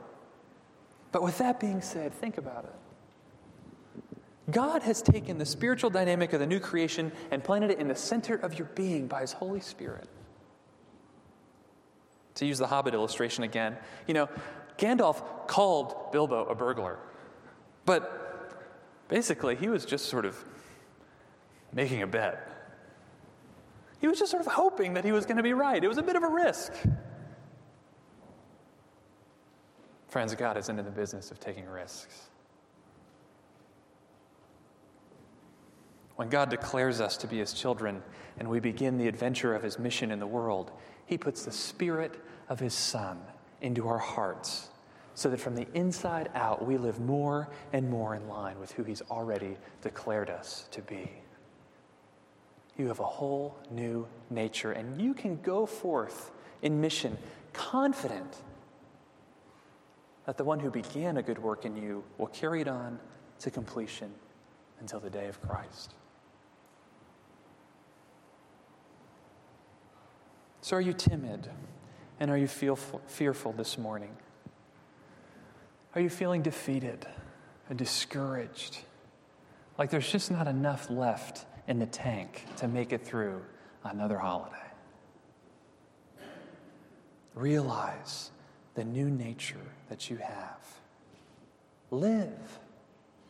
But 1.10 1.22
with 1.22 1.38
that 1.38 1.58
being 1.58 1.80
said, 1.80 2.12
think 2.12 2.36
about 2.36 2.64
it. 2.64 2.74
God 4.50 4.82
has 4.82 5.00
taken 5.00 5.38
the 5.38 5.46
spiritual 5.46 5.88
dynamic 5.88 6.34
of 6.34 6.40
the 6.40 6.46
new 6.46 6.60
creation 6.60 7.12
and 7.30 7.42
planted 7.42 7.70
it 7.70 7.78
in 7.78 7.88
the 7.88 7.94
center 7.94 8.34
of 8.34 8.58
your 8.58 8.68
being 8.74 9.06
by 9.06 9.22
His 9.22 9.32
Holy 9.32 9.60
Spirit. 9.60 10.08
To 12.36 12.46
use 12.46 12.58
the 12.58 12.66
Hobbit 12.66 12.92
illustration 12.92 13.44
again, 13.44 13.76
you 14.06 14.14
know, 14.14 14.28
Gandalf 14.78 15.46
called 15.46 16.12
Bilbo 16.12 16.44
a 16.46 16.54
burglar, 16.54 16.98
but 17.84 19.08
basically 19.08 19.56
he 19.56 19.68
was 19.68 19.84
just 19.84 20.06
sort 20.06 20.24
of 20.24 20.42
making 21.72 22.02
a 22.02 22.06
bet. 22.06 22.48
He 24.00 24.08
was 24.08 24.18
just 24.18 24.30
sort 24.30 24.44
of 24.44 24.52
hoping 24.52 24.94
that 24.94 25.04
he 25.04 25.12
was 25.12 25.26
going 25.26 25.36
to 25.36 25.42
be 25.42 25.52
right. 25.52 25.82
It 25.82 25.88
was 25.88 25.98
a 25.98 26.02
bit 26.02 26.16
of 26.16 26.22
a 26.22 26.28
risk. 26.28 26.72
Friends, 30.08 30.34
God 30.34 30.56
isn't 30.56 30.78
in 30.78 30.84
the 30.84 30.90
business 30.90 31.30
of 31.30 31.40
taking 31.40 31.66
risks. 31.66 32.28
When 36.16 36.28
God 36.28 36.50
declares 36.50 37.00
us 37.00 37.16
to 37.18 37.26
be 37.26 37.38
his 37.38 37.52
children 37.52 38.02
and 38.38 38.48
we 38.48 38.60
begin 38.60 38.98
the 38.98 39.08
adventure 39.08 39.54
of 39.54 39.62
his 39.62 39.78
mission 39.78 40.10
in 40.10 40.18
the 40.18 40.26
world, 40.26 40.72
he 41.06 41.16
puts 41.16 41.44
the 41.44 41.52
spirit 41.52 42.22
of 42.48 42.60
his 42.60 42.74
Son 42.74 43.20
into 43.60 43.88
our 43.88 43.98
hearts 43.98 44.68
so 45.14 45.28
that 45.30 45.40
from 45.40 45.54
the 45.54 45.66
inside 45.74 46.30
out 46.34 46.64
we 46.64 46.76
live 46.76 47.00
more 47.00 47.48
and 47.72 47.88
more 47.88 48.14
in 48.14 48.28
line 48.28 48.58
with 48.58 48.72
who 48.72 48.82
he's 48.82 49.02
already 49.10 49.56
declared 49.82 50.30
us 50.30 50.66
to 50.70 50.80
be. 50.82 51.10
You 52.78 52.88
have 52.88 53.00
a 53.00 53.04
whole 53.04 53.56
new 53.70 54.06
nature, 54.30 54.72
and 54.72 55.00
you 55.00 55.12
can 55.12 55.40
go 55.42 55.66
forth 55.66 56.30
in 56.62 56.80
mission 56.80 57.18
confident 57.52 58.38
that 60.24 60.36
the 60.36 60.44
one 60.44 60.58
who 60.58 60.70
began 60.70 61.16
a 61.16 61.22
good 61.22 61.38
work 61.38 61.64
in 61.64 61.76
you 61.76 62.02
will 62.16 62.28
carry 62.28 62.60
it 62.60 62.68
on 62.68 62.98
to 63.40 63.50
completion 63.50 64.10
until 64.80 65.00
the 65.00 65.10
day 65.10 65.26
of 65.26 65.40
Christ. 65.42 65.94
So, 70.60 70.76
are 70.76 70.80
you 70.80 70.92
timid 70.92 71.48
and 72.20 72.30
are 72.30 72.36
you 72.36 72.46
feel, 72.46 72.76
fearful 72.76 73.52
this 73.52 73.76
morning? 73.76 74.16
Are 75.94 76.00
you 76.00 76.08
feeling 76.08 76.42
defeated 76.42 77.06
and 77.68 77.78
discouraged? 77.78 78.78
Like 79.78 79.90
there's 79.90 80.10
just 80.10 80.30
not 80.30 80.48
enough 80.48 80.88
left 80.88 81.44
in 81.68 81.78
the 81.78 81.86
tank 81.86 82.44
to 82.56 82.68
make 82.68 82.92
it 82.92 83.04
through 83.04 83.42
another 83.84 84.18
holiday? 84.18 84.56
Realize 87.34 88.30
the 88.74 88.84
new 88.84 89.10
nature 89.10 89.56
that 89.88 90.08
you 90.08 90.16
have. 90.16 90.58
Live 91.90 92.58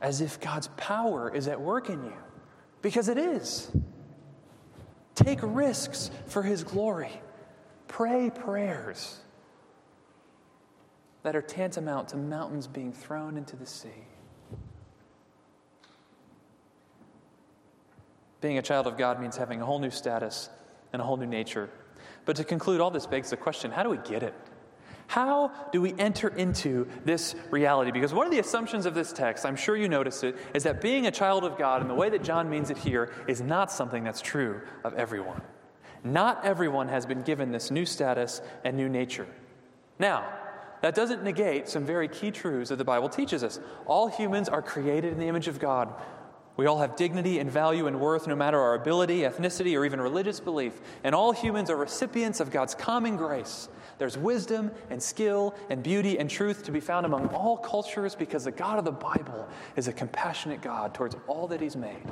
as 0.00 0.20
if 0.20 0.40
God's 0.40 0.68
power 0.76 1.34
is 1.34 1.48
at 1.48 1.60
work 1.60 1.88
in 1.88 2.04
you, 2.04 2.12
because 2.80 3.08
it 3.08 3.18
is. 3.18 3.70
Take 5.14 5.38
risks 5.42 6.10
for 6.26 6.42
His 6.42 6.64
glory. 6.64 7.20
Pray 7.86 8.30
prayers 8.30 9.21
that 11.22 11.36
are 11.36 11.42
tantamount 11.42 12.08
to 12.08 12.16
mountains 12.16 12.66
being 12.66 12.92
thrown 12.92 13.36
into 13.36 13.56
the 13.56 13.66
sea. 13.66 13.88
Being 18.40 18.58
a 18.58 18.62
child 18.62 18.86
of 18.86 18.98
God 18.98 19.20
means 19.20 19.36
having 19.36 19.60
a 19.62 19.64
whole 19.64 19.78
new 19.78 19.90
status 19.90 20.50
and 20.92 21.00
a 21.00 21.04
whole 21.04 21.16
new 21.16 21.26
nature. 21.26 21.70
But 22.24 22.36
to 22.36 22.44
conclude, 22.44 22.80
all 22.80 22.90
this 22.90 23.06
begs 23.06 23.30
the 23.30 23.36
question 23.36 23.70
how 23.70 23.82
do 23.82 23.88
we 23.88 23.98
get 23.98 24.22
it? 24.22 24.34
How 25.06 25.52
do 25.72 25.80
we 25.80 25.94
enter 25.98 26.28
into 26.28 26.88
this 27.04 27.34
reality? 27.50 27.90
Because 27.90 28.14
one 28.14 28.26
of 28.26 28.32
the 28.32 28.38
assumptions 28.38 28.86
of 28.86 28.94
this 28.94 29.12
text, 29.12 29.44
I'm 29.44 29.56
sure 29.56 29.76
you 29.76 29.88
notice 29.88 30.22
it, 30.22 30.36
is 30.54 30.62
that 30.62 30.80
being 30.80 31.06
a 31.06 31.10
child 31.10 31.44
of 31.44 31.58
God, 31.58 31.82
in 31.82 31.88
the 31.88 31.94
way 31.94 32.08
that 32.08 32.24
John 32.24 32.48
means 32.48 32.70
it 32.70 32.78
here, 32.78 33.12
is 33.28 33.40
not 33.42 33.70
something 33.70 34.04
that's 34.04 34.22
true 34.22 34.62
of 34.84 34.94
everyone. 34.94 35.42
Not 36.02 36.44
everyone 36.44 36.88
has 36.88 37.04
been 37.04 37.22
given 37.22 37.52
this 37.52 37.70
new 37.70 37.84
status 37.84 38.40
and 38.64 38.76
new 38.76 38.88
nature. 38.88 39.26
Now, 39.98 40.32
that 40.82 40.94
doesn't 40.94 41.22
negate 41.22 41.68
some 41.68 41.84
very 41.84 42.08
key 42.08 42.30
truths 42.30 42.68
that 42.68 42.76
the 42.76 42.84
Bible 42.84 43.08
teaches 43.08 43.42
us. 43.42 43.58
All 43.86 44.08
humans 44.08 44.48
are 44.48 44.60
created 44.60 45.12
in 45.12 45.18
the 45.18 45.28
image 45.28 45.48
of 45.48 45.58
God. 45.58 45.94
We 46.56 46.66
all 46.66 46.78
have 46.80 46.96
dignity 46.96 47.38
and 47.38 47.50
value 47.50 47.86
and 47.86 47.98
worth, 47.98 48.26
no 48.26 48.36
matter 48.36 48.60
our 48.60 48.74
ability, 48.74 49.20
ethnicity, 49.20 49.78
or 49.78 49.86
even 49.86 50.00
religious 50.00 50.38
belief. 50.38 50.80
And 51.02 51.14
all 51.14 51.32
humans 51.32 51.70
are 51.70 51.76
recipients 51.76 52.40
of 52.40 52.50
God's 52.50 52.74
common 52.74 53.16
grace. 53.16 53.68
There's 53.98 54.18
wisdom 54.18 54.70
and 54.90 55.02
skill 55.02 55.54
and 55.70 55.82
beauty 55.82 56.18
and 56.18 56.28
truth 56.28 56.64
to 56.64 56.72
be 56.72 56.80
found 56.80 57.06
among 57.06 57.28
all 57.28 57.56
cultures 57.56 58.14
because 58.14 58.44
the 58.44 58.50
God 58.50 58.78
of 58.78 58.84
the 58.84 58.92
Bible 58.92 59.48
is 59.76 59.88
a 59.88 59.92
compassionate 59.92 60.60
God 60.60 60.94
towards 60.94 61.16
all 61.26 61.46
that 61.48 61.60
He's 61.60 61.76
made. 61.76 62.02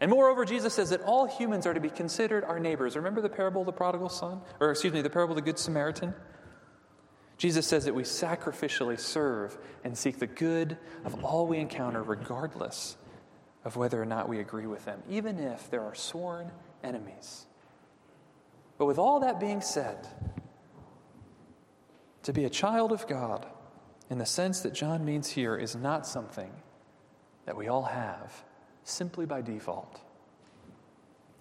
And 0.00 0.10
moreover, 0.10 0.44
Jesus 0.44 0.74
says 0.74 0.90
that 0.90 1.00
all 1.02 1.26
humans 1.26 1.66
are 1.66 1.72
to 1.72 1.80
be 1.80 1.88
considered 1.88 2.44
our 2.44 2.60
neighbors. 2.60 2.96
Remember 2.96 3.22
the 3.22 3.30
parable 3.30 3.62
of 3.62 3.66
the 3.66 3.72
prodigal 3.72 4.10
son? 4.10 4.42
Or, 4.60 4.70
excuse 4.70 4.92
me, 4.92 5.00
the 5.00 5.08
parable 5.08 5.32
of 5.32 5.36
the 5.36 5.50
Good 5.50 5.58
Samaritan? 5.58 6.14
Jesus 7.36 7.66
says 7.66 7.84
that 7.84 7.94
we 7.94 8.02
sacrificially 8.02 8.98
serve 8.98 9.58
and 9.84 9.96
seek 9.96 10.18
the 10.18 10.26
good 10.26 10.78
of 11.04 11.22
all 11.24 11.46
we 11.46 11.58
encounter, 11.58 12.02
regardless 12.02 12.96
of 13.64 13.76
whether 13.76 14.00
or 14.00 14.06
not 14.06 14.28
we 14.28 14.40
agree 14.40 14.66
with 14.66 14.84
them, 14.84 15.02
even 15.08 15.38
if 15.38 15.70
there 15.70 15.82
are 15.82 15.94
sworn 15.94 16.50
enemies. 16.82 17.46
But 18.78 18.86
with 18.86 18.98
all 18.98 19.20
that 19.20 19.40
being 19.40 19.60
said, 19.60 20.08
to 22.22 22.32
be 22.32 22.44
a 22.44 22.50
child 22.50 22.92
of 22.92 23.06
God, 23.06 23.46
in 24.08 24.18
the 24.18 24.26
sense 24.26 24.60
that 24.60 24.72
John 24.72 25.04
means 25.04 25.28
here, 25.28 25.56
is 25.56 25.76
not 25.76 26.06
something 26.06 26.52
that 27.44 27.56
we 27.56 27.68
all 27.68 27.84
have 27.84 28.44
simply 28.84 29.26
by 29.26 29.42
default. 29.42 30.00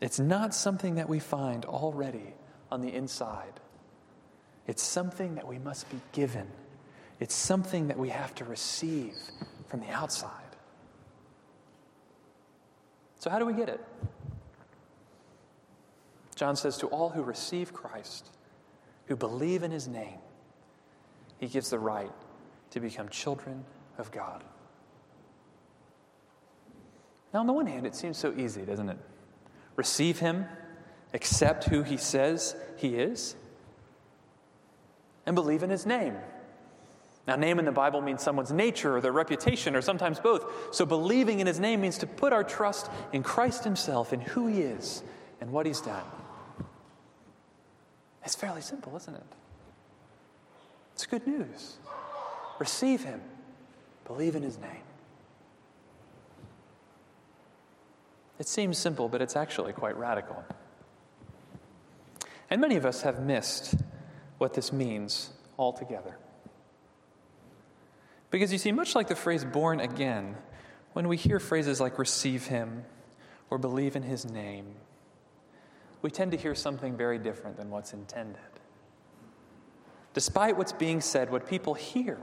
It's 0.01 0.19
not 0.19 0.53
something 0.53 0.95
that 0.95 1.07
we 1.07 1.19
find 1.19 1.65
already 1.65 2.33
on 2.71 2.81
the 2.81 2.93
inside. 2.93 3.59
It's 4.67 4.81
something 4.83 5.35
that 5.35 5.47
we 5.47 5.59
must 5.59 5.89
be 5.89 5.99
given. 6.11 6.47
It's 7.19 7.35
something 7.35 7.87
that 7.87 7.97
we 7.97 8.09
have 8.09 8.33
to 8.35 8.45
receive 8.45 9.15
from 9.67 9.81
the 9.81 9.89
outside. 9.89 10.31
So, 13.19 13.29
how 13.29 13.39
do 13.39 13.45
we 13.45 13.53
get 13.53 13.69
it? 13.69 13.83
John 16.35 16.55
says, 16.55 16.77
To 16.77 16.87
all 16.87 17.09
who 17.09 17.23
receive 17.23 17.73
Christ, 17.73 18.29
who 19.07 19.15
believe 19.15 19.63
in 19.63 19.71
his 19.71 19.87
name, 19.87 20.19
he 21.37 21.47
gives 21.47 21.69
the 21.69 21.79
right 21.79 22.11
to 22.71 22.79
become 22.79 23.09
children 23.09 23.63
of 23.97 24.11
God. 24.11 24.43
Now, 27.33 27.39
on 27.41 27.47
the 27.47 27.53
one 27.53 27.67
hand, 27.67 27.85
it 27.85 27.95
seems 27.95 28.17
so 28.17 28.33
easy, 28.35 28.61
doesn't 28.61 28.89
it? 28.89 28.97
Receive 29.75 30.19
him, 30.19 30.45
accept 31.13 31.65
who 31.65 31.83
he 31.83 31.97
says 31.97 32.55
he 32.77 32.95
is, 32.95 33.35
and 35.25 35.35
believe 35.35 35.63
in 35.63 35.69
his 35.69 35.85
name. 35.85 36.15
Now, 37.27 37.35
name 37.35 37.57
in 37.57 37.65
the 37.65 37.71
Bible 37.71 38.01
means 38.01 38.21
someone's 38.21 38.51
nature 38.51 38.95
or 38.97 39.01
their 39.01 39.11
reputation, 39.11 39.75
or 39.75 39.81
sometimes 39.81 40.19
both. 40.19 40.75
So, 40.75 40.85
believing 40.85 41.39
in 41.39 41.47
his 41.47 41.59
name 41.59 41.81
means 41.81 41.97
to 41.99 42.07
put 42.07 42.33
our 42.33 42.43
trust 42.43 42.89
in 43.13 43.23
Christ 43.23 43.63
himself, 43.63 44.13
in 44.13 44.21
who 44.21 44.45
he 44.45 44.61
is, 44.61 45.01
and 45.41 45.51
what 45.51 45.65
he's 45.65 45.81
done. 45.81 46.03
It's 48.23 48.35
fairly 48.35 48.61
simple, 48.61 48.95
isn't 48.95 49.15
it? 49.15 49.23
It's 50.93 51.05
good 51.07 51.25
news. 51.25 51.77
Receive 52.59 53.03
him, 53.03 53.21
believe 54.05 54.35
in 54.35 54.43
his 54.43 54.59
name. 54.59 54.83
It 58.37 58.47
seems 58.47 58.77
simple, 58.77 59.09
but 59.09 59.21
it's 59.21 59.35
actually 59.35 59.73
quite 59.73 59.97
radical. 59.97 60.43
And 62.49 62.61
many 62.61 62.75
of 62.75 62.85
us 62.85 63.01
have 63.01 63.19
missed 63.19 63.75
what 64.37 64.53
this 64.53 64.71
means 64.71 65.29
altogether. 65.57 66.17
Because 68.31 68.51
you 68.51 68.57
see, 68.57 68.71
much 68.71 68.95
like 68.95 69.07
the 69.07 69.15
phrase 69.15 69.45
born 69.45 69.79
again, 69.79 70.35
when 70.93 71.07
we 71.07 71.17
hear 71.17 71.39
phrases 71.39 71.79
like 71.79 71.97
receive 71.97 72.47
him 72.47 72.83
or 73.49 73.57
believe 73.57 73.95
in 73.95 74.03
his 74.03 74.25
name, 74.25 74.75
we 76.01 76.11
tend 76.11 76.31
to 76.31 76.37
hear 76.37 76.53
something 76.53 76.95
very 76.97 77.17
different 77.17 77.57
than 77.57 77.69
what's 77.69 77.93
intended. 77.93 78.41
Despite 80.13 80.57
what's 80.57 80.73
being 80.73 81.01
said, 81.01 81.29
what 81.29 81.47
people 81.47 81.73
hear 81.73 82.19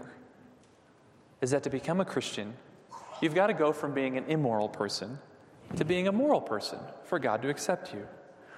is 1.40 1.50
that 1.50 1.62
to 1.64 1.70
become 1.70 2.00
a 2.00 2.04
Christian, 2.04 2.54
you've 3.20 3.34
got 3.34 3.48
to 3.48 3.54
go 3.54 3.72
from 3.72 3.92
being 3.92 4.16
an 4.16 4.24
immoral 4.26 4.68
person 4.68 5.18
to 5.76 5.84
being 5.84 6.08
a 6.08 6.12
moral 6.12 6.40
person 6.40 6.78
for 7.04 7.18
God 7.18 7.42
to 7.42 7.48
accept 7.48 7.92
you. 7.92 8.06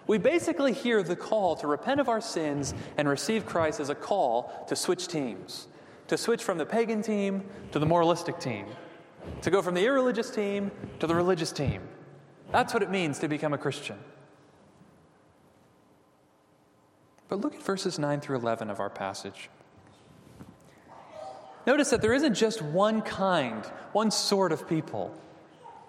We 0.07 0.19
basically 0.19 0.73
hear 0.73 1.03
the 1.03 1.17
call 1.17 1.57
to 1.57 1.67
repent 1.67 2.01
of 2.01 2.09
our 2.09 2.21
sins 2.21 2.75
and 2.97 3.09
receive 3.09 3.47
Christ 3.47 3.81
as 3.81 3.89
a 3.89 3.95
call 3.95 4.65
to 4.69 4.77
switch 4.77 5.09
teams 5.09 5.69
to 6.09 6.17
switch 6.17 6.43
from 6.43 6.59
the 6.59 6.67
pagan 6.67 7.03
team 7.03 7.45
to 7.73 7.79
the 7.79 7.87
moralistic 7.87 8.39
team, 8.39 8.67
to 9.43 9.51
go 9.51 9.63
from 9.63 9.75
the 9.75 9.85
irreligious 9.85 10.31
team 10.31 10.71
to 11.01 11.07
the 11.07 11.15
religious 11.15 11.53
team. 11.53 11.83
That's 12.53 12.75
what 12.75 12.83
it 12.83 12.91
means 12.91 13.19
to 13.21 13.29
become 13.29 13.53
a 13.53 13.59
Christian. 13.59 13.99
But 17.29 17.41
look 17.41 17.55
at 17.55 17.63
verses 17.63 17.99
9 17.99 18.21
through 18.21 18.37
11 18.37 18.71
of 18.71 18.81
our 18.81 18.91
passage. 18.91 19.49
Notice 21.67 21.91
that 21.91 22.03
there 22.03 22.13
isn't 22.13 22.35
just 22.35 22.61
one 22.61 23.01
kind, 23.01 23.65
one 23.93 24.11
sort 24.11 24.53
of 24.53 24.69
people 24.69 25.17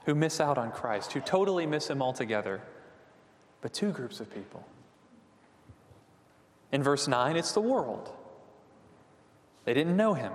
who 0.06 0.16
miss 0.16 0.40
out 0.40 0.58
on 0.58 0.72
Christ, 0.72 1.12
who 1.12 1.20
totally 1.20 1.66
miss 1.66 1.90
Him 1.90 2.02
altogether, 2.02 2.62
but 3.62 3.74
two 3.74 3.92
groups 3.92 4.20
of 4.20 4.34
people. 4.34 4.66
In 6.72 6.84
verse 6.84 7.08
9, 7.08 7.36
it's 7.38 7.54
the 7.54 7.62
world. 7.62 8.12
They 9.64 9.74
didn't 9.74 9.98
know 9.98 10.14
him, 10.14 10.32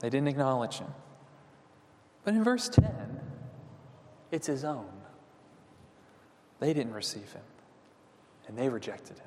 they 0.00 0.10
didn't 0.10 0.28
acknowledge 0.28 0.78
him. 0.78 0.88
But 2.24 2.34
in 2.34 2.44
verse 2.44 2.68
10, 2.68 3.20
it's 4.30 4.46
his 4.46 4.64
own. 4.64 4.86
They 6.60 6.72
didn't 6.72 6.94
receive 6.94 7.32
him, 7.32 7.42
and 8.46 8.56
they 8.56 8.68
rejected 8.68 9.18
him. 9.18 9.26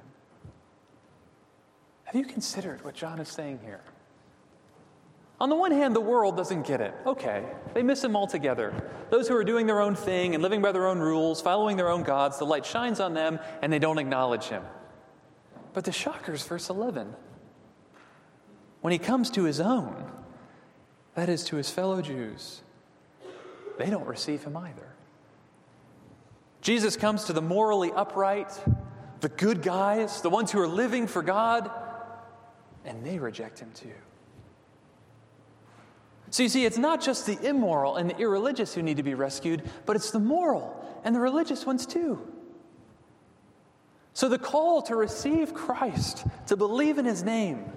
Have 2.05 2.15
you 2.15 2.25
considered 2.25 2.83
what 2.85 2.95
John 2.95 3.19
is 3.19 3.27
saying 3.27 3.59
here? 3.63 3.81
On 5.39 5.49
the 5.49 5.55
one 5.55 5.71
hand, 5.71 5.95
the 5.95 6.01
world 6.01 6.37
doesn't 6.37 6.65
get 6.65 6.79
it. 6.79 6.93
Okay, 7.05 7.43
they 7.73 7.83
miss 7.83 8.03
him 8.03 8.15
altogether. 8.15 8.73
Those 9.09 9.27
who 9.27 9.35
are 9.35 9.43
doing 9.43 9.67
their 9.67 9.81
own 9.81 9.95
thing 9.95 10.33
and 10.33 10.41
living 10.41 10.61
by 10.61 10.71
their 10.71 10.87
own 10.87 10.99
rules, 10.99 11.41
following 11.41 11.75
their 11.75 11.89
own 11.89 12.03
gods, 12.03 12.37
the 12.37 12.45
light 12.45 12.65
shines 12.65 13.01
on 13.01 13.13
them 13.13 13.39
and 13.61 13.71
they 13.71 13.79
don't 13.79 13.97
acknowledge 13.97 14.45
him. 14.45 14.63
But 15.73 15.83
the 15.83 15.91
shockers, 15.91 16.43
verse 16.45 16.69
11. 16.69 17.13
When 18.79 18.93
he 18.93 18.99
comes 18.99 19.29
to 19.31 19.43
his 19.43 19.59
own, 19.59 20.09
that 21.15 21.27
is 21.27 21.43
to 21.45 21.57
his 21.57 21.69
fellow 21.69 22.01
Jews, 22.01 22.61
they 23.77 23.89
don't 23.89 24.07
receive 24.07 24.43
him 24.43 24.55
either. 24.55 24.95
Jesus 26.61 26.95
comes 26.95 27.25
to 27.25 27.33
the 27.33 27.41
morally 27.41 27.91
upright, 27.91 28.51
the 29.19 29.29
good 29.29 29.61
guys, 29.61 30.21
the 30.21 30.29
ones 30.29 30.51
who 30.51 30.59
are 30.61 30.67
living 30.67 31.07
for 31.07 31.21
God, 31.21 31.69
and 32.85 33.05
they 33.05 33.19
reject 33.19 33.59
him 33.59 33.71
too. 33.73 33.91
So 36.31 36.43
you 36.43 36.49
see, 36.49 36.65
it's 36.65 36.77
not 36.77 37.01
just 37.01 37.25
the 37.25 37.39
immoral 37.47 37.95
and 37.95 38.09
the 38.09 38.17
irreligious 38.17 38.73
who 38.73 38.81
need 38.81 38.97
to 38.97 39.03
be 39.03 39.13
rescued, 39.13 39.63
but 39.85 39.95
it's 39.95 40.11
the 40.11 40.19
moral 40.19 40.85
and 41.03 41.15
the 41.15 41.19
religious 41.19 41.65
ones 41.65 41.85
too. 41.85 42.19
So 44.13 44.29
the 44.29 44.39
call 44.39 44.81
to 44.83 44.95
receive 44.95 45.53
Christ, 45.53 46.25
to 46.47 46.57
believe 46.57 46.97
in 46.97 47.05
his 47.05 47.23
name, 47.23 47.71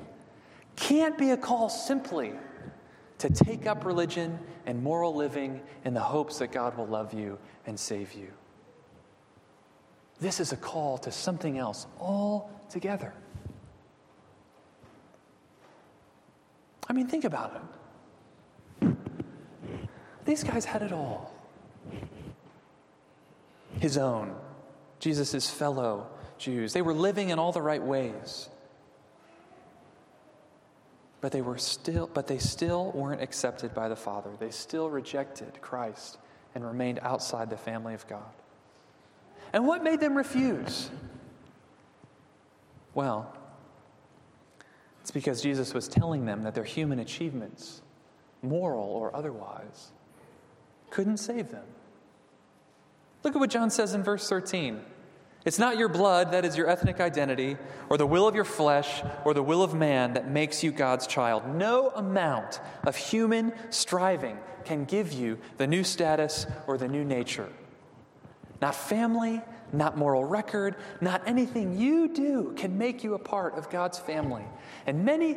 can't 0.77 1.19
be 1.19 1.31
a 1.31 1.37
call 1.37 1.69
simply 1.69 2.33
to 3.19 3.29
take 3.29 3.67
up 3.67 3.85
religion 3.85 4.39
and 4.65 4.83
moral 4.83 5.15
living 5.15 5.61
in 5.85 5.95
the 5.95 6.01
hopes 6.01 6.39
that 6.39 6.53
God 6.53 6.77
will 6.77 6.87
love 6.87 7.13
you 7.13 7.39
and 7.67 7.79
save 7.79 8.13
you. 8.13 8.29
This 10.21 10.41
is 10.41 10.53
a 10.53 10.57
call 10.57 10.99
to 10.99 11.13
something 11.13 11.59
else 11.59 11.87
altogether. 12.01 13.13
I 16.89 16.93
mean, 16.93 17.07
think 17.07 17.25
about 17.25 17.55
it. 17.57 17.78
These 20.25 20.45
guys 20.45 20.65
had 20.65 20.83
it 20.83 20.93
all 20.93 21.33
his 23.81 23.97
own, 23.97 24.35
Jesus' 24.99 25.49
fellow 25.49 26.09
Jews. 26.39 26.73
They 26.73 26.83
were 26.83 26.95
living 26.95 27.31
in 27.31 27.39
all 27.39 27.53
the 27.53 27.63
right 27.63 27.83
ways. 27.83 28.49
But 31.21 31.33
they 31.33 31.43
were 31.43 31.59
still 31.59 32.09
but 32.13 32.27
they 32.27 32.39
still 32.39 32.93
weren't 32.93 33.23
accepted 33.23 33.75
by 33.75 33.89
the 33.89 33.97
Father. 33.97 34.31
They 34.39 34.51
still 34.51 34.89
rejected 34.89 35.61
Christ 35.61 36.19
and 36.55 36.65
remained 36.65 37.01
outside 37.03 37.51
the 37.51 37.57
family 37.57 37.95
of 37.95 38.07
God. 38.07 38.31
And 39.53 39.67
what 39.67 39.83
made 39.83 40.01
them 40.01 40.17
refuse? 40.17 40.91
Well, 42.95 43.35
it's 45.01 45.11
because 45.11 45.41
Jesus 45.41 45.75
was 45.75 45.89
telling 45.89 46.27
them 46.27 46.43
that 46.43 46.55
their 46.55 46.65
human 46.65 46.99
achievements, 46.99 47.81
moral 48.43 48.89
or 48.89 49.15
otherwise, 49.15 49.93
couldn't 50.91 51.19
save 51.19 51.51
them. 51.51 51.65
Look 53.25 53.35
at 53.35 53.41
what 53.41 53.51
John 53.51 53.71
says 53.71 53.95
in 53.95 54.03
verse 54.03 54.29
13. 54.29 54.81
It's 55.45 55.59
not 55.59 55.79
your 55.79 55.89
blood, 55.89 56.33
that 56.33 56.45
is 56.45 56.57
your 56.57 56.69
ethnic 56.69 57.01
identity, 57.01 57.57
or 57.89 57.97
the 57.97 58.07
will 58.07 58.29
of 58.29 58.35
your 58.35 58.45
flesh, 58.45 59.03
or 59.25 59.35
the 59.35 59.43
will 59.43 59.63
of 59.63 59.75
man 59.75 60.15
that 60.15 60.29
makes 60.29 60.63
you 60.63 60.73
God's 60.73 61.07
child. 61.07 61.55
No 61.55 61.91
amount 61.91 62.61
of 62.85 62.97
human 62.97 63.53
striving 63.71 64.37
can 64.65 64.85
give 64.85 65.13
you 65.13 65.39
the 65.57 65.67
new 65.67 65.85
status 65.85 66.47
or 66.67 66.77
the 66.77 66.89
new 66.89 67.05
nature. 67.05 67.49
Not 68.61 68.75
family, 68.75 69.41
not 69.73 69.97
moral 69.97 70.25
record, 70.25 70.77
not 71.01 71.23
anything 71.27 71.79
you 71.79 72.09
do 72.09 72.53
can 72.57 72.77
make 72.77 73.05
you 73.05 73.15
a 73.15 73.19
part 73.19 73.55
of 73.55 73.71
God's 73.71 73.99
family. 73.99 74.45
And 74.87 75.05
many 75.05 75.37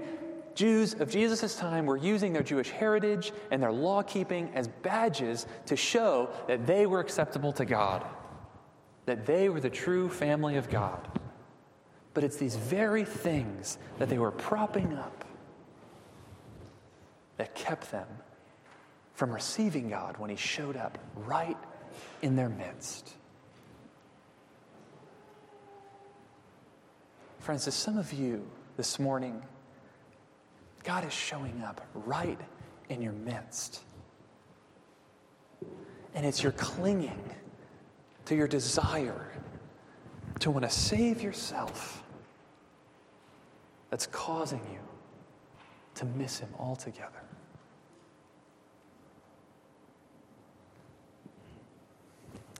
Jews 0.56 0.94
of 0.94 1.10
Jesus' 1.10 1.56
time 1.56 1.86
were 1.86 1.98
using 1.98 2.34
their 2.34 2.44
Jewish 2.44 2.70
heritage 2.70 3.32
and 3.52 3.62
their 3.62 3.72
law 3.72 4.04
keeping 4.04 4.52
as 4.54 4.68
badges 4.68 5.46
to 5.68 5.76
show 5.76 6.30
that 6.48 6.66
they 6.68 6.86
were 6.86 7.00
acceptable 7.00 7.54
to 7.54 7.66
God, 7.66 8.06
that 9.06 9.26
they 9.26 9.50
were 9.50 9.60
the 9.60 9.70
true 9.70 10.10
family 10.10 10.58
of 10.58 10.70
God. 10.70 11.08
But 12.14 12.24
it's 12.24 12.38
these 12.38 12.56
very 12.56 13.06
things 13.06 13.78
that 13.98 14.10
they 14.10 14.18
were 14.18 14.32
propping 14.32 14.94
up 14.94 15.24
that 17.38 17.56
kept 17.56 17.92
them 17.92 18.08
from 19.14 19.32
receiving 19.32 19.90
God 19.90 20.18
when 20.18 20.30
He 20.30 20.36
showed 20.36 20.76
up 20.76 20.98
right 21.16 21.58
in 22.22 22.36
their 22.36 22.50
midst. 22.50 23.14
Friends, 27.40 27.64
to 27.66 27.72
some 27.72 27.98
of 27.98 28.14
you 28.14 28.48
this 28.78 29.00
morning, 29.00 29.42
God 30.84 31.06
is 31.06 31.14
showing 31.14 31.62
up 31.64 31.86
right 31.94 32.40
in 32.90 33.02
your 33.02 33.14
midst. 33.14 33.82
And 36.14 36.26
it's 36.26 36.44
your 36.44 36.52
clinging 36.54 37.24
to 38.26 38.36
your 38.36 38.48
desire 38.48 39.32
to 40.40 40.52
want 40.52 40.64
to 40.64 40.72
save 40.72 41.22
yourself 41.22 42.04
that's 43.90 44.08
causing 44.08 44.62
you 44.72 44.80
to 45.96 46.06
miss 46.06 46.40
Him 46.40 46.50
altogether. 46.58 47.22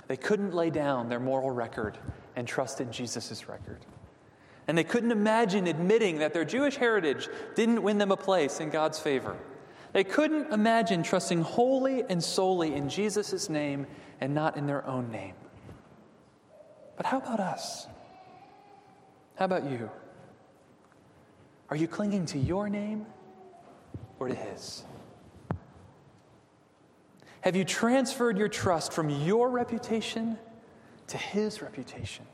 They 0.08 0.18
couldn't 0.18 0.54
lay 0.54 0.70
down 0.70 1.08
their 1.08 1.22
moral 1.22 1.52
record 1.52 1.98
and 2.36 2.46
trust 2.46 2.82
in 2.82 2.92
Jesus' 2.92 3.48
record. 3.48 3.80
And 4.68 4.78
they 4.78 4.84
couldn't 4.84 5.12
imagine 5.12 5.68
admitting 5.68 6.20
that 6.20 6.34
their 6.34 6.46
Jewish 6.46 6.76
heritage 6.76 7.28
didn't 7.56 7.82
win 7.82 7.98
them 7.98 8.12
a 8.12 8.18
place 8.18 8.60
in 8.60 8.70
God's 8.70 9.00
favor. 9.00 9.36
They 9.94 10.04
couldn't 10.04 10.54
imagine 10.54 11.04
trusting 11.04 11.42
wholly 11.42 12.04
and 12.10 12.24
solely 12.24 12.74
in 12.74 12.88
Jesus' 12.88 13.50
name 13.50 13.88
and 14.22 14.34
not 14.34 14.56
in 14.56 14.68
their 14.68 14.86
own 14.86 15.12
name. 15.12 15.34
But 16.96 17.06
how 17.06 17.18
about 17.18 17.40
us? 17.40 17.88
How 19.36 19.46
about 19.46 19.70
you? 19.70 19.90
Are 21.70 21.76
you 21.76 21.88
clinging 21.88 22.26
to 22.28 22.38
your 22.38 22.70
name 22.70 23.06
or 24.20 24.28
to 24.28 24.36
His? 24.36 24.84
Have 27.42 27.56
you 27.56 27.66
transferred 27.66 28.38
your 28.38 28.50
trust 28.50 28.94
from 28.94 29.10
your 29.10 29.50
reputation 29.50 30.38
to 31.08 31.18
His 31.18 31.62
reputation? 31.62 32.26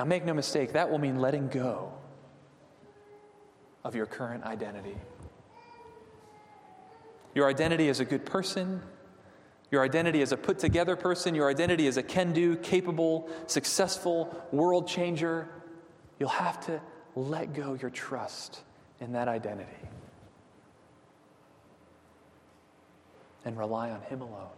Now, 0.00 0.06
make 0.06 0.24
no 0.24 0.32
mistake, 0.32 0.72
that 0.72 0.90
will 0.90 0.96
mean 0.98 1.20
letting 1.20 1.48
go 1.48 1.92
of 3.84 3.94
your 3.94 4.06
current 4.06 4.44
identity. 4.44 4.96
Your 7.34 7.46
identity 7.46 7.90
as 7.90 8.00
a 8.00 8.06
good 8.06 8.24
person, 8.24 8.80
your 9.70 9.84
identity 9.84 10.22
as 10.22 10.32
a 10.32 10.38
put 10.38 10.58
together 10.58 10.96
person, 10.96 11.34
your 11.34 11.50
identity 11.50 11.86
as 11.86 11.98
a 11.98 12.02
can 12.02 12.32
do, 12.32 12.56
capable, 12.56 13.28
successful 13.46 14.42
world 14.52 14.88
changer. 14.88 15.50
You'll 16.18 16.30
have 16.30 16.64
to 16.64 16.80
let 17.14 17.52
go 17.52 17.74
your 17.74 17.90
trust 17.90 18.62
in 19.00 19.12
that 19.12 19.28
identity 19.28 19.68
and 23.44 23.58
rely 23.58 23.90
on 23.90 24.00
Him 24.00 24.22
alone. 24.22 24.48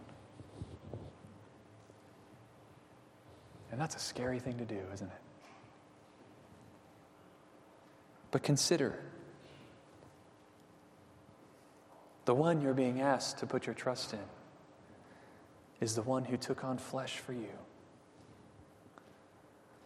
And 3.73 3.81
that's 3.81 3.97
a 3.97 3.99
scary 3.99 4.39
thing 4.39 4.57
to 4.57 4.65
do, 4.65 4.79
isn't 4.93 5.07
it? 5.07 5.22
But 8.33 8.41
consider 8.41 8.97
the 12.25 12.33
one 12.33 12.61
you're 12.61 12.73
being 12.73 12.99
asked 12.99 13.37
to 13.37 13.45
put 13.45 13.67
your 13.67 13.75
trust 13.75 14.11
in 14.11 14.19
is 15.79 15.93
the 15.93 16.01
one 16.01 16.25
who 16.25 16.35
took 16.35 16.63
on 16.63 16.79
flesh 16.79 17.19
for 17.19 17.33
you, 17.33 17.53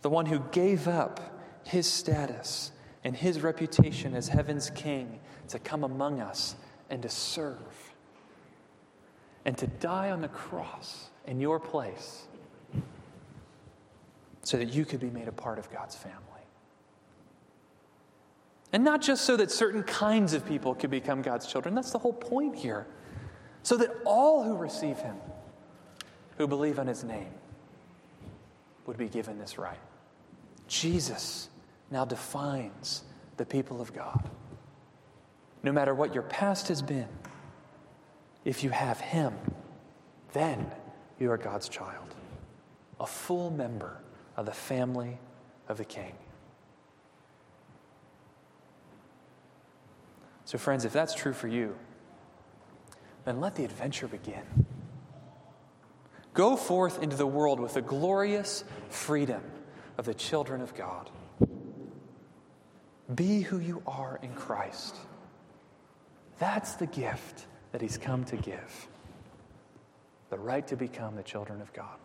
the 0.01 0.09
one 0.09 0.27
who 0.27 0.39
gave 0.53 0.87
up 0.87 1.19
his 1.65 1.87
status 1.87 2.71
and 3.03 3.17
his 3.17 3.41
reputation 3.41 4.15
as 4.15 4.29
heaven's 4.29 4.69
king 4.69 5.19
to 5.49 5.59
come 5.59 5.83
among 5.83 6.21
us 6.21 6.55
and 6.89 7.01
to 7.01 7.09
serve 7.09 7.57
and 9.43 9.57
to 9.57 9.67
die 9.67 10.09
on 10.09 10.21
the 10.21 10.29
cross 10.29 11.09
in 11.25 11.41
your 11.41 11.59
place 11.59 12.27
so 14.43 14.55
that 14.55 14.73
you 14.73 14.85
could 14.85 15.01
be 15.01 15.09
made 15.09 15.27
a 15.27 15.33
part 15.33 15.59
of 15.59 15.69
God's 15.69 15.97
family. 15.97 16.26
And 18.77 18.83
not 18.83 19.01
just 19.01 19.25
so 19.25 19.35
that 19.37 19.49
certain 19.49 19.81
kinds 19.81 20.33
of 20.33 20.45
people 20.45 20.75
could 20.75 20.91
become 20.91 21.23
God's 21.23 21.47
children, 21.47 21.73
that's 21.73 21.89
the 21.89 21.97
whole 21.97 22.13
point 22.13 22.55
here. 22.55 22.85
So 23.63 23.75
that 23.77 23.89
all 24.05 24.43
who 24.43 24.55
receive 24.55 24.99
Him, 24.99 25.15
who 26.37 26.45
believe 26.45 26.77
on 26.77 26.85
His 26.85 27.03
name, 27.03 27.31
would 28.85 28.95
be 28.95 29.07
given 29.07 29.39
this 29.39 29.57
right. 29.57 29.79
Jesus 30.67 31.49
now 31.89 32.05
defines 32.05 33.01
the 33.37 33.47
people 33.47 33.81
of 33.81 33.95
God. 33.95 34.29
No 35.63 35.71
matter 35.71 35.95
what 35.95 36.13
your 36.13 36.21
past 36.21 36.67
has 36.67 36.83
been, 36.83 37.09
if 38.45 38.63
you 38.63 38.69
have 38.69 39.01
Him, 39.01 39.33
then 40.33 40.69
you 41.17 41.31
are 41.31 41.37
God's 41.39 41.67
child, 41.67 42.13
a 42.99 43.07
full 43.07 43.49
member 43.49 43.97
of 44.35 44.45
the 44.45 44.51
family 44.51 45.17
of 45.67 45.79
the 45.79 45.85
King. 45.85 46.13
So, 50.47 50.57
friends, 50.57 50.85
if 50.85 50.93
that's 50.93 51.13
true 51.13 51.33
for 51.33 51.49
you, 51.49 51.75
then 53.25 53.41
let 53.41 53.55
the 53.55 53.65
adventure 53.65 54.07
begin. 54.07 54.65
Go 56.33 56.55
forth 56.55 57.03
into 57.03 57.17
the 57.17 57.27
world 57.27 57.59
with 57.59 57.73
the 57.73 57.81
glorious 57.81 58.63
freedom 58.87 59.41
of 59.97 60.05
the 60.05 60.13
children 60.13 60.61
of 60.61 60.73
God. 60.73 61.09
Be 63.13 63.41
who 63.41 63.59
you 63.59 63.83
are 63.85 64.21
in 64.23 64.33
Christ. 64.35 64.95
That's 66.39 66.75
the 66.75 66.87
gift 66.87 67.45
that 67.73 67.81
He's 67.81 67.97
come 67.97 68.23
to 68.23 68.37
give 68.37 68.87
the 70.29 70.39
right 70.39 70.65
to 70.67 70.77
become 70.77 71.17
the 71.17 71.23
children 71.23 71.59
of 71.59 71.73
God. 71.73 71.97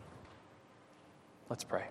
Let's 1.49 1.63
pray. 1.63 1.85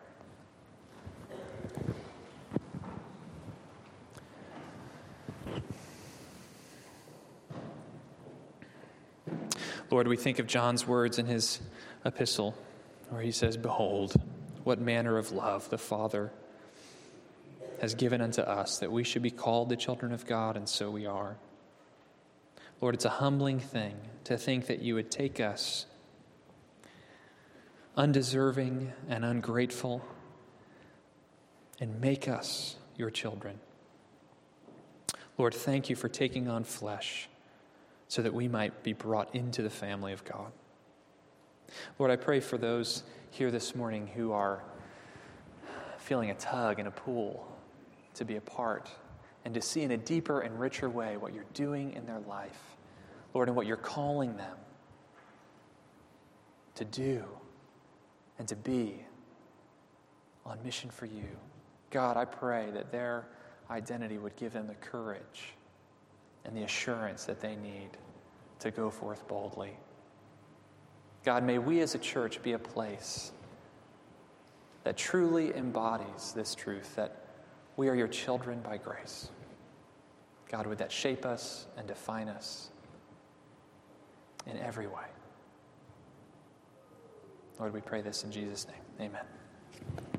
Lord, 9.91 10.07
we 10.07 10.15
think 10.15 10.39
of 10.39 10.47
John's 10.47 10.87
words 10.87 11.19
in 11.19 11.25
his 11.25 11.59
epistle 12.05 12.55
where 13.09 13.21
he 13.21 13.31
says, 13.33 13.57
Behold, 13.57 14.13
what 14.63 14.79
manner 14.79 15.17
of 15.17 15.33
love 15.33 15.69
the 15.69 15.77
Father 15.77 16.31
has 17.81 17.93
given 17.93 18.21
unto 18.21 18.41
us 18.41 18.79
that 18.79 18.89
we 18.89 19.03
should 19.03 19.21
be 19.21 19.31
called 19.31 19.67
the 19.67 19.75
children 19.75 20.13
of 20.13 20.25
God, 20.25 20.55
and 20.55 20.69
so 20.69 20.89
we 20.89 21.05
are. 21.05 21.35
Lord, 22.79 22.95
it's 22.95 23.03
a 23.03 23.09
humbling 23.09 23.59
thing 23.59 23.95
to 24.23 24.37
think 24.37 24.67
that 24.67 24.81
you 24.81 24.95
would 24.95 25.11
take 25.11 25.41
us, 25.41 25.85
undeserving 27.97 28.93
and 29.09 29.25
ungrateful, 29.25 30.05
and 31.81 31.99
make 31.99 32.29
us 32.29 32.77
your 32.95 33.09
children. 33.09 33.59
Lord, 35.37 35.53
thank 35.53 35.89
you 35.89 35.97
for 35.97 36.07
taking 36.07 36.47
on 36.47 36.63
flesh 36.63 37.27
so 38.11 38.21
that 38.21 38.33
we 38.33 38.45
might 38.45 38.83
be 38.83 38.91
brought 38.91 39.33
into 39.33 39.61
the 39.61 39.69
family 39.69 40.11
of 40.11 40.21
God. 40.25 40.51
Lord, 41.97 42.11
I 42.11 42.17
pray 42.17 42.41
for 42.41 42.57
those 42.57 43.03
here 43.29 43.49
this 43.51 43.73
morning 43.73 44.05
who 44.05 44.33
are 44.33 44.61
feeling 45.97 46.29
a 46.29 46.33
tug 46.33 46.79
and 46.79 46.89
a 46.89 46.91
pull 46.91 47.47
to 48.15 48.25
be 48.25 48.35
a 48.35 48.41
part 48.41 48.89
and 49.45 49.53
to 49.53 49.61
see 49.61 49.83
in 49.83 49.91
a 49.91 49.97
deeper 49.97 50.41
and 50.41 50.59
richer 50.59 50.89
way 50.89 51.15
what 51.15 51.33
you're 51.33 51.45
doing 51.53 51.93
in 51.93 52.05
their 52.05 52.19
life, 52.19 52.75
Lord, 53.33 53.47
and 53.47 53.55
what 53.55 53.65
you're 53.65 53.77
calling 53.77 54.35
them 54.35 54.57
to 56.75 56.83
do 56.83 57.23
and 58.39 58.47
to 58.49 58.57
be 58.57 59.05
on 60.45 60.61
mission 60.65 60.89
for 60.89 61.05
you. 61.05 61.29
God, 61.91 62.17
I 62.17 62.25
pray 62.25 62.71
that 62.71 62.91
their 62.91 63.25
identity 63.69 64.17
would 64.17 64.35
give 64.35 64.51
them 64.51 64.67
the 64.67 64.75
courage 64.75 65.53
and 66.45 66.55
the 66.55 66.63
assurance 66.63 67.25
that 67.25 67.39
they 67.39 67.55
need 67.55 67.89
to 68.59 68.71
go 68.71 68.89
forth 68.89 69.27
boldly. 69.27 69.77
God, 71.23 71.43
may 71.43 71.59
we 71.59 71.81
as 71.81 71.95
a 71.95 71.99
church 71.99 72.41
be 72.41 72.53
a 72.53 72.59
place 72.59 73.31
that 74.83 74.97
truly 74.97 75.55
embodies 75.55 76.33
this 76.33 76.55
truth 76.55 76.95
that 76.95 77.25
we 77.77 77.87
are 77.89 77.95
your 77.95 78.07
children 78.07 78.59
by 78.61 78.77
grace. 78.77 79.29
God, 80.49 80.67
would 80.67 80.79
that 80.79 80.91
shape 80.91 81.25
us 81.25 81.67
and 81.77 81.87
define 81.87 82.27
us 82.27 82.69
in 84.47 84.57
every 84.57 84.87
way? 84.87 85.05
Lord, 87.59 87.73
we 87.73 87.81
pray 87.81 88.01
this 88.01 88.23
in 88.23 88.31
Jesus' 88.31 88.67
name. 88.67 89.09
Amen. 89.09 90.11